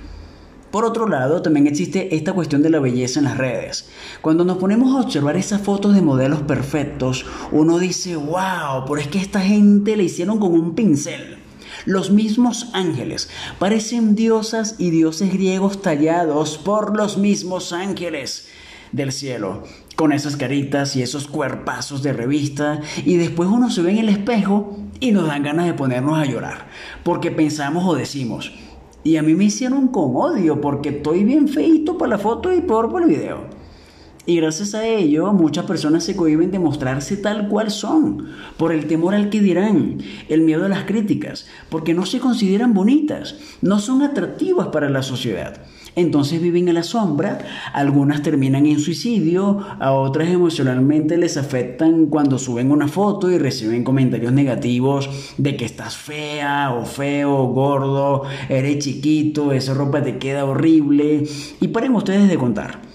Por 0.70 0.86
otro 0.86 1.06
lado, 1.06 1.42
también 1.42 1.66
existe 1.66 2.16
esta 2.16 2.32
cuestión 2.32 2.62
de 2.62 2.70
la 2.70 2.80
belleza 2.80 3.18
en 3.18 3.26
las 3.26 3.36
redes. 3.36 3.90
Cuando 4.22 4.46
nos 4.46 4.56
ponemos 4.56 4.96
a 4.96 5.04
observar 5.04 5.36
esas 5.36 5.60
fotos 5.60 5.94
de 5.94 6.00
modelos 6.00 6.40
perfectos, 6.40 7.26
uno 7.50 7.78
dice, 7.78 8.16
wow, 8.16 8.86
pero 8.86 8.96
es 8.96 9.08
que 9.08 9.18
esta 9.18 9.40
gente 9.40 9.94
le 9.94 10.04
hicieron 10.04 10.38
con 10.38 10.52
un 10.52 10.74
pincel. 10.74 11.41
Los 11.84 12.10
mismos 12.10 12.68
ángeles 12.74 13.28
parecen 13.58 14.14
diosas 14.14 14.76
y 14.78 14.90
dioses 14.90 15.32
griegos 15.32 15.82
tallados 15.82 16.58
por 16.58 16.96
los 16.96 17.18
mismos 17.18 17.72
ángeles 17.72 18.48
del 18.92 19.10
cielo, 19.10 19.64
con 19.96 20.12
esas 20.12 20.36
caritas 20.36 20.94
y 20.96 21.02
esos 21.02 21.26
cuerpazos 21.26 22.02
de 22.02 22.12
revista, 22.12 22.80
y 23.04 23.16
después 23.16 23.48
uno 23.48 23.70
se 23.70 23.82
ve 23.82 23.92
en 23.92 23.98
el 23.98 24.08
espejo 24.10 24.78
y 25.00 25.10
nos 25.10 25.26
dan 25.26 25.42
ganas 25.42 25.66
de 25.66 25.74
ponernos 25.74 26.18
a 26.18 26.26
llorar, 26.26 26.68
porque 27.02 27.30
pensamos 27.30 27.84
o 27.86 27.94
decimos, 27.94 28.52
y 29.02 29.16
a 29.16 29.22
mí 29.22 29.34
me 29.34 29.44
hicieron 29.44 29.88
con 29.88 30.14
odio 30.14 30.60
porque 30.60 30.90
estoy 30.90 31.24
bien 31.24 31.48
feito 31.48 31.98
para 31.98 32.10
la 32.10 32.18
foto 32.18 32.52
y 32.52 32.60
por 32.60 32.92
para 32.92 33.06
el 33.06 33.10
video. 33.10 33.61
Y 34.24 34.36
gracias 34.36 34.74
a 34.74 34.86
ello, 34.86 35.32
muchas 35.32 35.64
personas 35.64 36.04
se 36.04 36.14
cohiben 36.14 36.52
de 36.52 36.60
mostrarse 36.60 37.16
tal 37.16 37.48
cual 37.48 37.72
son, 37.72 38.28
por 38.56 38.72
el 38.72 38.86
temor 38.86 39.16
al 39.16 39.30
que 39.30 39.40
dirán, 39.40 39.98
el 40.28 40.42
miedo 40.42 40.64
a 40.64 40.68
las 40.68 40.84
críticas, 40.84 41.46
porque 41.68 41.92
no 41.92 42.06
se 42.06 42.20
consideran 42.20 42.72
bonitas, 42.72 43.34
no 43.62 43.80
son 43.80 44.02
atractivas 44.02 44.68
para 44.68 44.88
la 44.90 45.02
sociedad. 45.02 45.62
Entonces 45.96 46.40
viven 46.40 46.68
en 46.68 46.74
la 46.74 46.84
sombra, 46.84 47.38
algunas 47.74 48.22
terminan 48.22 48.64
en 48.66 48.78
suicidio, 48.78 49.58
a 49.80 49.90
otras 49.90 50.28
emocionalmente 50.28 51.16
les 51.16 51.36
afectan 51.36 52.06
cuando 52.06 52.38
suben 52.38 52.70
una 52.70 52.86
foto 52.86 53.28
y 53.28 53.38
reciben 53.38 53.82
comentarios 53.82 54.32
negativos 54.32 55.34
de 55.36 55.56
que 55.56 55.64
estás 55.64 55.96
fea 55.96 56.72
o 56.72 56.86
feo, 56.86 57.46
gordo, 57.48 58.22
eres 58.48 58.84
chiquito, 58.84 59.50
esa 59.50 59.74
ropa 59.74 60.00
te 60.00 60.18
queda 60.18 60.44
horrible. 60.44 61.24
Y 61.60 61.68
paren 61.68 61.96
ustedes 61.96 62.28
de 62.28 62.38
contar. 62.38 62.91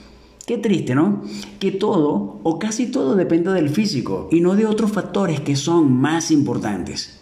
Qué 0.48 0.58
triste, 0.58 0.96
¿no? 0.96 1.24
Que 1.60 1.74
todo 1.74 2.40
o 2.42 2.58
casi 2.58 2.90
todo 2.90 3.18
depende 3.18 3.52
del 3.52 3.70
físico 3.70 4.30
y 4.32 4.40
no 4.40 4.56
de 4.56 4.66
otros 4.66 4.94
factores 4.94 5.42
que 5.42 5.58
son 5.58 5.92
más 5.92 6.32
importantes. 6.32 7.20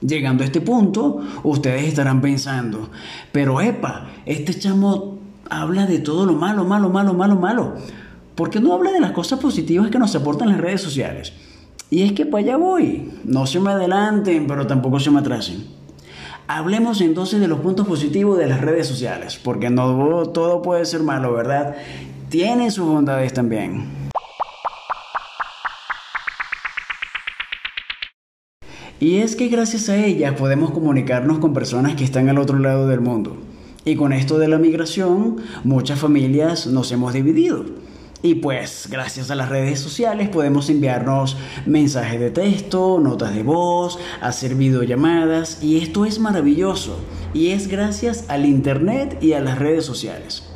Llegando 0.00 0.42
a 0.42 0.46
este 0.46 0.62
punto, 0.62 1.20
ustedes 1.42 1.84
estarán 1.84 2.22
pensando, 2.22 2.88
pero 3.30 3.60
epa, 3.60 4.08
este 4.24 4.58
chamo 4.58 5.18
habla 5.50 5.84
de 5.84 5.98
todo 5.98 6.24
lo 6.24 6.32
malo, 6.32 6.64
malo, 6.64 6.88
malo, 6.88 7.12
malo, 7.12 7.36
malo. 7.36 7.74
¿Por 8.36 8.48
qué 8.48 8.58
no 8.58 8.72
habla 8.72 8.90
de 8.90 9.00
las 9.00 9.12
cosas 9.12 9.38
positivas 9.38 9.90
que 9.90 9.98
nos 9.98 10.16
aportan 10.16 10.48
las 10.48 10.62
redes 10.62 10.80
sociales? 10.80 11.34
Y 11.90 12.04
es 12.04 12.12
que 12.12 12.24
para 12.24 12.42
allá 12.42 12.56
voy. 12.56 13.10
No 13.24 13.44
se 13.44 13.60
me 13.60 13.70
adelanten, 13.70 14.46
pero 14.46 14.66
tampoco 14.66 14.98
se 14.98 15.10
me 15.10 15.20
atrasen. 15.20 15.81
Hablemos 16.54 17.00
entonces 17.00 17.40
de 17.40 17.48
los 17.48 17.60
puntos 17.60 17.88
positivos 17.88 18.36
de 18.36 18.46
las 18.46 18.60
redes 18.60 18.86
sociales, 18.86 19.40
porque 19.42 19.70
no 19.70 20.28
todo 20.34 20.60
puede 20.60 20.84
ser 20.84 21.02
malo, 21.02 21.32
¿verdad? 21.32 21.76
Tienen 22.28 22.70
sus 22.70 22.86
bondades 22.86 23.32
también. 23.32 23.86
Y 29.00 29.20
es 29.20 29.34
que 29.34 29.48
gracias 29.48 29.88
a 29.88 29.96
ellas 29.96 30.34
podemos 30.34 30.72
comunicarnos 30.72 31.38
con 31.38 31.54
personas 31.54 31.94
que 31.94 32.04
están 32.04 32.28
al 32.28 32.36
otro 32.36 32.58
lado 32.58 32.86
del 32.86 33.00
mundo. 33.00 33.38
Y 33.86 33.96
con 33.96 34.12
esto 34.12 34.38
de 34.38 34.48
la 34.48 34.58
migración, 34.58 35.36
muchas 35.64 36.00
familias 36.00 36.66
nos 36.66 36.92
hemos 36.92 37.14
dividido. 37.14 37.64
Y 38.24 38.36
pues, 38.36 38.86
gracias 38.88 39.32
a 39.32 39.34
las 39.34 39.48
redes 39.48 39.80
sociales 39.80 40.28
podemos 40.28 40.70
enviarnos 40.70 41.36
mensajes 41.66 42.20
de 42.20 42.30
texto, 42.30 43.00
notas 43.00 43.34
de 43.34 43.42
voz, 43.42 43.98
hacer 44.20 44.54
videollamadas, 44.54 45.60
y 45.60 45.78
esto 45.78 46.04
es 46.04 46.20
maravilloso. 46.20 47.00
Y 47.34 47.48
es 47.48 47.66
gracias 47.66 48.26
al 48.28 48.46
Internet 48.46 49.18
y 49.20 49.32
a 49.32 49.40
las 49.40 49.58
redes 49.58 49.84
sociales. 49.84 50.51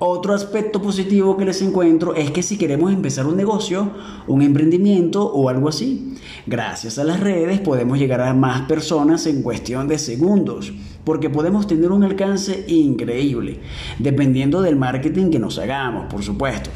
Otro 0.00 0.32
aspecto 0.32 0.80
positivo 0.80 1.36
que 1.36 1.44
les 1.44 1.60
encuentro 1.60 2.14
es 2.14 2.30
que 2.30 2.44
si 2.44 2.56
queremos 2.56 2.92
empezar 2.92 3.26
un 3.26 3.36
negocio, 3.36 3.90
un 4.28 4.42
emprendimiento 4.42 5.26
o 5.26 5.48
algo 5.48 5.68
así, 5.68 6.14
gracias 6.46 7.00
a 7.00 7.04
las 7.04 7.18
redes 7.18 7.58
podemos 7.58 7.98
llegar 7.98 8.20
a 8.20 8.32
más 8.32 8.68
personas 8.68 9.26
en 9.26 9.42
cuestión 9.42 9.88
de 9.88 9.98
segundos, 9.98 10.72
porque 11.02 11.30
podemos 11.30 11.66
tener 11.66 11.90
un 11.90 12.04
alcance 12.04 12.64
increíble, 12.68 13.58
dependiendo 13.98 14.62
del 14.62 14.76
marketing 14.76 15.30
que 15.30 15.40
nos 15.40 15.58
hagamos, 15.58 16.06
por 16.06 16.22
supuesto. 16.22 16.70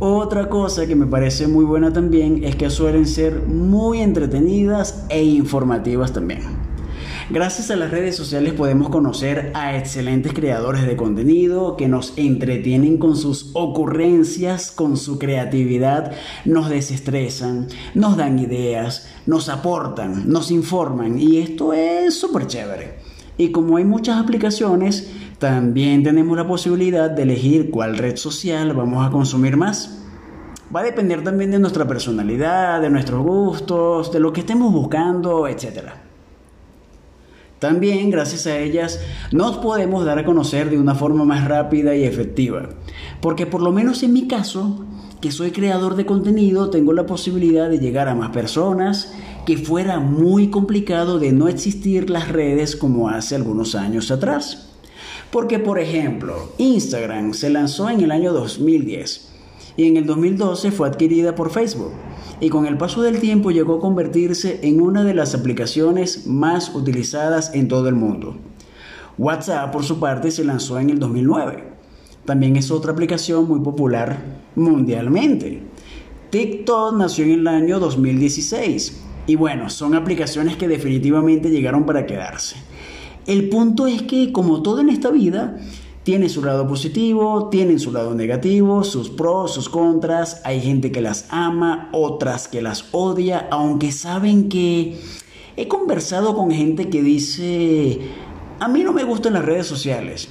Otra 0.00 0.48
cosa 0.48 0.88
que 0.88 0.96
me 0.96 1.06
parece 1.06 1.46
muy 1.46 1.64
buena 1.64 1.92
también 1.92 2.42
es 2.42 2.56
que 2.56 2.70
suelen 2.70 3.06
ser 3.06 3.42
muy 3.46 4.00
entretenidas 4.00 5.06
e 5.10 5.22
informativas 5.22 6.12
también. 6.12 6.69
Gracias 7.32 7.70
a 7.70 7.76
las 7.76 7.92
redes 7.92 8.16
sociales 8.16 8.54
podemos 8.54 8.88
conocer 8.88 9.52
a 9.54 9.76
excelentes 9.76 10.32
creadores 10.32 10.84
de 10.84 10.96
contenido 10.96 11.76
que 11.76 11.86
nos 11.86 12.18
entretienen 12.18 12.98
con 12.98 13.14
sus 13.14 13.52
ocurrencias, 13.54 14.72
con 14.72 14.96
su 14.96 15.16
creatividad, 15.16 16.10
nos 16.44 16.68
desestresan, 16.68 17.68
nos 17.94 18.16
dan 18.16 18.40
ideas, 18.40 19.12
nos 19.26 19.48
aportan, 19.48 20.28
nos 20.28 20.50
informan 20.50 21.20
y 21.20 21.38
esto 21.38 21.72
es 21.72 22.18
súper 22.18 22.48
chévere. 22.48 22.98
Y 23.38 23.52
como 23.52 23.76
hay 23.76 23.84
muchas 23.84 24.18
aplicaciones, 24.18 25.08
también 25.38 26.02
tenemos 26.02 26.36
la 26.36 26.48
posibilidad 26.48 27.08
de 27.10 27.22
elegir 27.22 27.70
cuál 27.70 27.96
red 27.96 28.16
social 28.16 28.74
vamos 28.74 29.06
a 29.06 29.12
consumir 29.12 29.56
más. 29.56 30.02
Va 30.74 30.80
a 30.80 30.84
depender 30.84 31.22
también 31.22 31.52
de 31.52 31.60
nuestra 31.60 31.86
personalidad, 31.86 32.80
de 32.80 32.90
nuestros 32.90 33.22
gustos, 33.22 34.10
de 34.10 34.18
lo 34.18 34.32
que 34.32 34.40
estemos 34.40 34.72
buscando, 34.72 35.46
etcétera. 35.46 36.09
También, 37.60 38.08
gracias 38.08 38.46
a 38.46 38.58
ellas, 38.58 39.00
nos 39.32 39.58
podemos 39.58 40.06
dar 40.06 40.18
a 40.18 40.24
conocer 40.24 40.70
de 40.70 40.78
una 40.78 40.94
forma 40.94 41.26
más 41.26 41.46
rápida 41.46 41.94
y 41.94 42.04
efectiva. 42.04 42.70
Porque 43.20 43.44
por 43.44 43.60
lo 43.60 43.70
menos 43.70 44.02
en 44.02 44.14
mi 44.14 44.26
caso, 44.26 44.86
que 45.20 45.30
soy 45.30 45.50
creador 45.50 45.94
de 45.94 46.06
contenido, 46.06 46.70
tengo 46.70 46.94
la 46.94 47.04
posibilidad 47.04 47.68
de 47.68 47.78
llegar 47.78 48.08
a 48.08 48.14
más 48.14 48.30
personas, 48.30 49.12
que 49.44 49.58
fuera 49.58 50.00
muy 50.00 50.48
complicado 50.48 51.18
de 51.18 51.32
no 51.32 51.48
existir 51.48 52.08
las 52.08 52.28
redes 52.28 52.76
como 52.76 53.10
hace 53.10 53.36
algunos 53.36 53.74
años 53.74 54.10
atrás. 54.10 54.70
Porque, 55.30 55.58
por 55.58 55.78
ejemplo, 55.78 56.52
Instagram 56.56 57.34
se 57.34 57.50
lanzó 57.50 57.90
en 57.90 58.00
el 58.00 58.10
año 58.10 58.32
2010 58.32 59.28
y 59.76 59.84
en 59.84 59.98
el 59.98 60.06
2012 60.06 60.70
fue 60.70 60.88
adquirida 60.88 61.34
por 61.34 61.50
Facebook 61.50 61.92
y 62.40 62.48
con 62.48 62.66
el 62.66 62.78
paso 62.78 63.02
del 63.02 63.20
tiempo 63.20 63.50
llegó 63.50 63.76
a 63.76 63.80
convertirse 63.80 64.60
en 64.62 64.80
una 64.80 65.04
de 65.04 65.14
las 65.14 65.34
aplicaciones 65.34 66.26
más 66.26 66.74
utilizadas 66.74 67.54
en 67.54 67.68
todo 67.68 67.88
el 67.88 67.94
mundo. 67.94 68.36
WhatsApp, 69.18 69.70
por 69.72 69.84
su 69.84 70.00
parte, 70.00 70.30
se 70.30 70.44
lanzó 70.44 70.78
en 70.78 70.90
el 70.90 70.98
2009. 70.98 71.64
También 72.24 72.56
es 72.56 72.70
otra 72.70 72.92
aplicación 72.92 73.46
muy 73.46 73.60
popular 73.60 74.18
mundialmente. 74.54 75.62
TikTok 76.30 76.96
nació 76.96 77.24
en 77.24 77.32
el 77.32 77.46
año 77.46 77.78
2016. 77.78 79.02
Y 79.26 79.36
bueno, 79.36 79.68
son 79.68 79.94
aplicaciones 79.94 80.56
que 80.56 80.68
definitivamente 80.68 81.50
llegaron 81.50 81.84
para 81.84 82.06
quedarse. 82.06 82.56
El 83.26 83.48
punto 83.48 83.86
es 83.86 84.02
que, 84.02 84.32
como 84.32 84.62
todo 84.62 84.80
en 84.80 84.88
esta 84.88 85.10
vida, 85.10 85.58
tiene 86.02 86.28
su 86.28 86.42
lado 86.42 86.66
positivo, 86.66 87.48
tienen 87.50 87.78
su 87.78 87.92
lado 87.92 88.14
negativo, 88.14 88.84
sus 88.84 89.10
pros, 89.10 89.54
sus 89.54 89.68
contras. 89.68 90.40
Hay 90.44 90.60
gente 90.60 90.90
que 90.90 91.00
las 91.00 91.26
ama, 91.30 91.88
otras 91.92 92.48
que 92.48 92.62
las 92.62 92.86
odia, 92.92 93.48
aunque 93.50 93.92
saben 93.92 94.48
que 94.48 94.98
he 95.56 95.68
conversado 95.68 96.34
con 96.34 96.50
gente 96.50 96.88
que 96.88 97.02
dice, 97.02 98.00
a 98.58 98.68
mí 98.68 98.82
no 98.82 98.92
me 98.92 99.04
gustan 99.04 99.34
las 99.34 99.44
redes 99.44 99.66
sociales. 99.66 100.28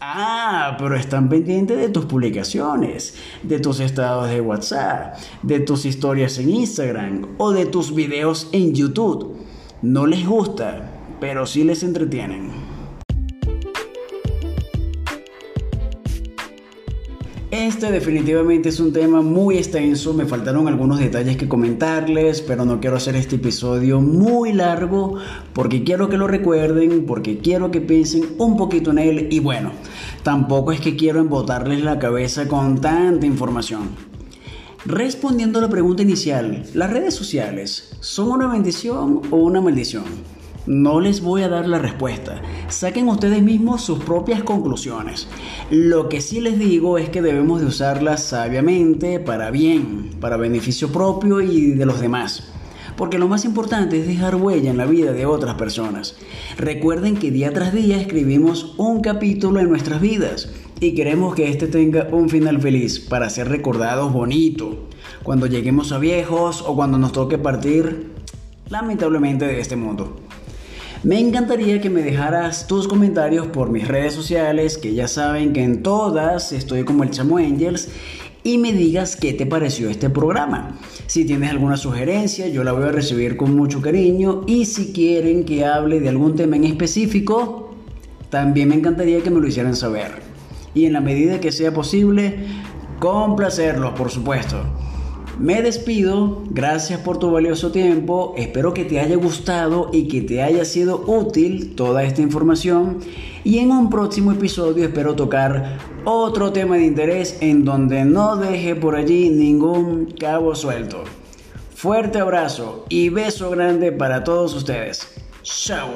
Ah, 0.00 0.74
pero 0.80 0.96
están 0.96 1.28
pendientes 1.28 1.78
de 1.78 1.88
tus 1.88 2.06
publicaciones, 2.06 3.14
de 3.44 3.60
tus 3.60 3.78
estados 3.78 4.28
de 4.28 4.40
WhatsApp, 4.40 5.16
de 5.44 5.60
tus 5.60 5.84
historias 5.84 6.38
en 6.38 6.50
Instagram 6.50 7.36
o 7.38 7.52
de 7.52 7.66
tus 7.66 7.94
videos 7.94 8.48
en 8.50 8.74
YouTube. 8.74 9.36
No 9.80 10.06
les 10.06 10.26
gusta, 10.26 10.90
pero 11.20 11.46
sí 11.46 11.62
les 11.62 11.84
entretienen. 11.84 12.61
Este 17.62 17.92
definitivamente 17.92 18.70
es 18.70 18.80
un 18.80 18.92
tema 18.92 19.22
muy 19.22 19.56
extenso, 19.56 20.12
me 20.12 20.26
faltaron 20.26 20.66
algunos 20.66 20.98
detalles 20.98 21.36
que 21.36 21.46
comentarles, 21.46 22.40
pero 22.40 22.64
no 22.64 22.80
quiero 22.80 22.96
hacer 22.96 23.14
este 23.14 23.36
episodio 23.36 24.00
muy 24.00 24.52
largo 24.52 25.14
porque 25.52 25.84
quiero 25.84 26.08
que 26.08 26.16
lo 26.16 26.26
recuerden, 26.26 27.06
porque 27.06 27.38
quiero 27.38 27.70
que 27.70 27.80
piensen 27.80 28.24
un 28.38 28.56
poquito 28.56 28.90
en 28.90 28.98
él 28.98 29.28
y 29.30 29.38
bueno, 29.38 29.70
tampoco 30.24 30.72
es 30.72 30.80
que 30.80 30.96
quiero 30.96 31.20
embotarles 31.20 31.84
la 31.84 32.00
cabeza 32.00 32.48
con 32.48 32.80
tanta 32.80 33.26
información. 33.26 33.90
Respondiendo 34.84 35.60
a 35.60 35.62
la 35.62 35.68
pregunta 35.68 36.02
inicial, 36.02 36.64
¿las 36.74 36.90
redes 36.90 37.14
sociales 37.14 37.96
son 38.00 38.32
una 38.32 38.48
bendición 38.48 39.20
o 39.30 39.36
una 39.36 39.60
maldición? 39.60 40.02
No 40.66 41.00
les 41.00 41.20
voy 41.22 41.42
a 41.42 41.48
dar 41.48 41.66
la 41.66 41.78
respuesta. 41.78 42.40
Saquen 42.68 43.08
ustedes 43.08 43.42
mismos 43.42 43.82
sus 43.82 43.98
propias 43.98 44.44
conclusiones. 44.44 45.26
Lo 45.70 46.08
que 46.08 46.20
sí 46.20 46.40
les 46.40 46.56
digo 46.56 46.98
es 46.98 47.08
que 47.10 47.20
debemos 47.20 47.60
de 47.60 47.66
usarlas 47.66 48.22
sabiamente 48.22 49.18
para 49.18 49.50
bien, 49.50 50.10
para 50.20 50.36
beneficio 50.36 50.92
propio 50.92 51.40
y 51.40 51.72
de 51.72 51.84
los 51.84 52.00
demás. 52.00 52.48
porque 52.96 53.18
lo 53.18 53.26
más 53.26 53.44
importante 53.46 53.98
es 53.98 54.06
dejar 54.06 54.36
huella 54.36 54.70
en 54.70 54.76
la 54.76 54.86
vida 54.86 55.12
de 55.12 55.26
otras 55.26 55.54
personas. 55.54 56.14
Recuerden 56.58 57.16
que 57.16 57.30
día 57.30 57.52
tras 57.52 57.72
día 57.72 57.98
escribimos 57.98 58.74
un 58.76 59.00
capítulo 59.00 59.60
en 59.60 59.70
nuestras 59.70 60.00
vidas 60.00 60.50
y 60.78 60.94
queremos 60.94 61.34
que 61.34 61.48
este 61.48 61.68
tenga 61.68 62.08
un 62.12 62.28
final 62.28 62.60
feliz 62.60 63.00
para 63.00 63.30
ser 63.30 63.48
recordados 63.48 64.12
bonito 64.12 64.88
cuando 65.22 65.46
lleguemos 65.46 65.90
a 65.90 65.98
viejos 65.98 66.62
o 66.66 66.76
cuando 66.76 66.98
nos 66.98 67.12
toque 67.12 67.38
partir 67.38 68.12
lamentablemente 68.68 69.46
de 69.46 69.58
este 69.58 69.74
mundo. 69.74 70.21
Me 71.04 71.18
encantaría 71.18 71.80
que 71.80 71.90
me 71.90 72.00
dejaras 72.00 72.68
tus 72.68 72.86
comentarios 72.86 73.48
por 73.48 73.70
mis 73.70 73.88
redes 73.88 74.14
sociales, 74.14 74.78
que 74.78 74.94
ya 74.94 75.08
saben 75.08 75.52
que 75.52 75.60
en 75.60 75.82
todas 75.82 76.52
estoy 76.52 76.84
como 76.84 77.02
el 77.02 77.10
Chamo 77.10 77.38
Angels, 77.38 77.88
y 78.44 78.56
me 78.58 78.72
digas 78.72 79.16
qué 79.16 79.32
te 79.32 79.44
pareció 79.44 79.90
este 79.90 80.10
programa. 80.10 80.78
Si 81.08 81.24
tienes 81.24 81.50
alguna 81.50 81.76
sugerencia, 81.76 82.46
yo 82.46 82.62
la 82.62 82.70
voy 82.70 82.84
a 82.84 82.92
recibir 82.92 83.36
con 83.36 83.56
mucho 83.56 83.82
cariño 83.82 84.42
y 84.46 84.64
si 84.66 84.92
quieren 84.92 85.44
que 85.44 85.64
hable 85.64 85.98
de 85.98 86.08
algún 86.08 86.36
tema 86.36 86.54
en 86.54 86.64
específico, 86.64 87.74
también 88.30 88.68
me 88.68 88.76
encantaría 88.76 89.24
que 89.24 89.30
me 89.30 89.40
lo 89.40 89.48
hicieran 89.48 89.74
saber. 89.74 90.22
Y 90.72 90.86
en 90.86 90.92
la 90.92 91.00
medida 91.00 91.40
que 91.40 91.50
sea 91.50 91.74
posible, 91.74 92.46
complacerlos, 93.00 93.94
por 93.94 94.08
supuesto. 94.08 94.62
Me 95.42 95.60
despido, 95.60 96.44
gracias 96.50 97.00
por 97.00 97.18
tu 97.18 97.32
valioso 97.32 97.72
tiempo, 97.72 98.32
espero 98.36 98.72
que 98.72 98.84
te 98.84 99.00
haya 99.00 99.16
gustado 99.16 99.90
y 99.92 100.06
que 100.06 100.20
te 100.20 100.40
haya 100.40 100.64
sido 100.64 101.02
útil 101.04 101.74
toda 101.74 102.04
esta 102.04 102.22
información 102.22 103.00
y 103.42 103.58
en 103.58 103.72
un 103.72 103.90
próximo 103.90 104.30
episodio 104.30 104.84
espero 104.84 105.16
tocar 105.16 105.78
otro 106.04 106.52
tema 106.52 106.76
de 106.76 106.86
interés 106.86 107.38
en 107.40 107.64
donde 107.64 108.04
no 108.04 108.36
deje 108.36 108.76
por 108.76 108.94
allí 108.94 109.30
ningún 109.30 110.14
cabo 110.16 110.54
suelto. 110.54 111.02
Fuerte 111.74 112.20
abrazo 112.20 112.86
y 112.88 113.08
beso 113.08 113.50
grande 113.50 113.90
para 113.90 114.22
todos 114.22 114.54
ustedes. 114.54 115.08
Chao. 115.42 115.88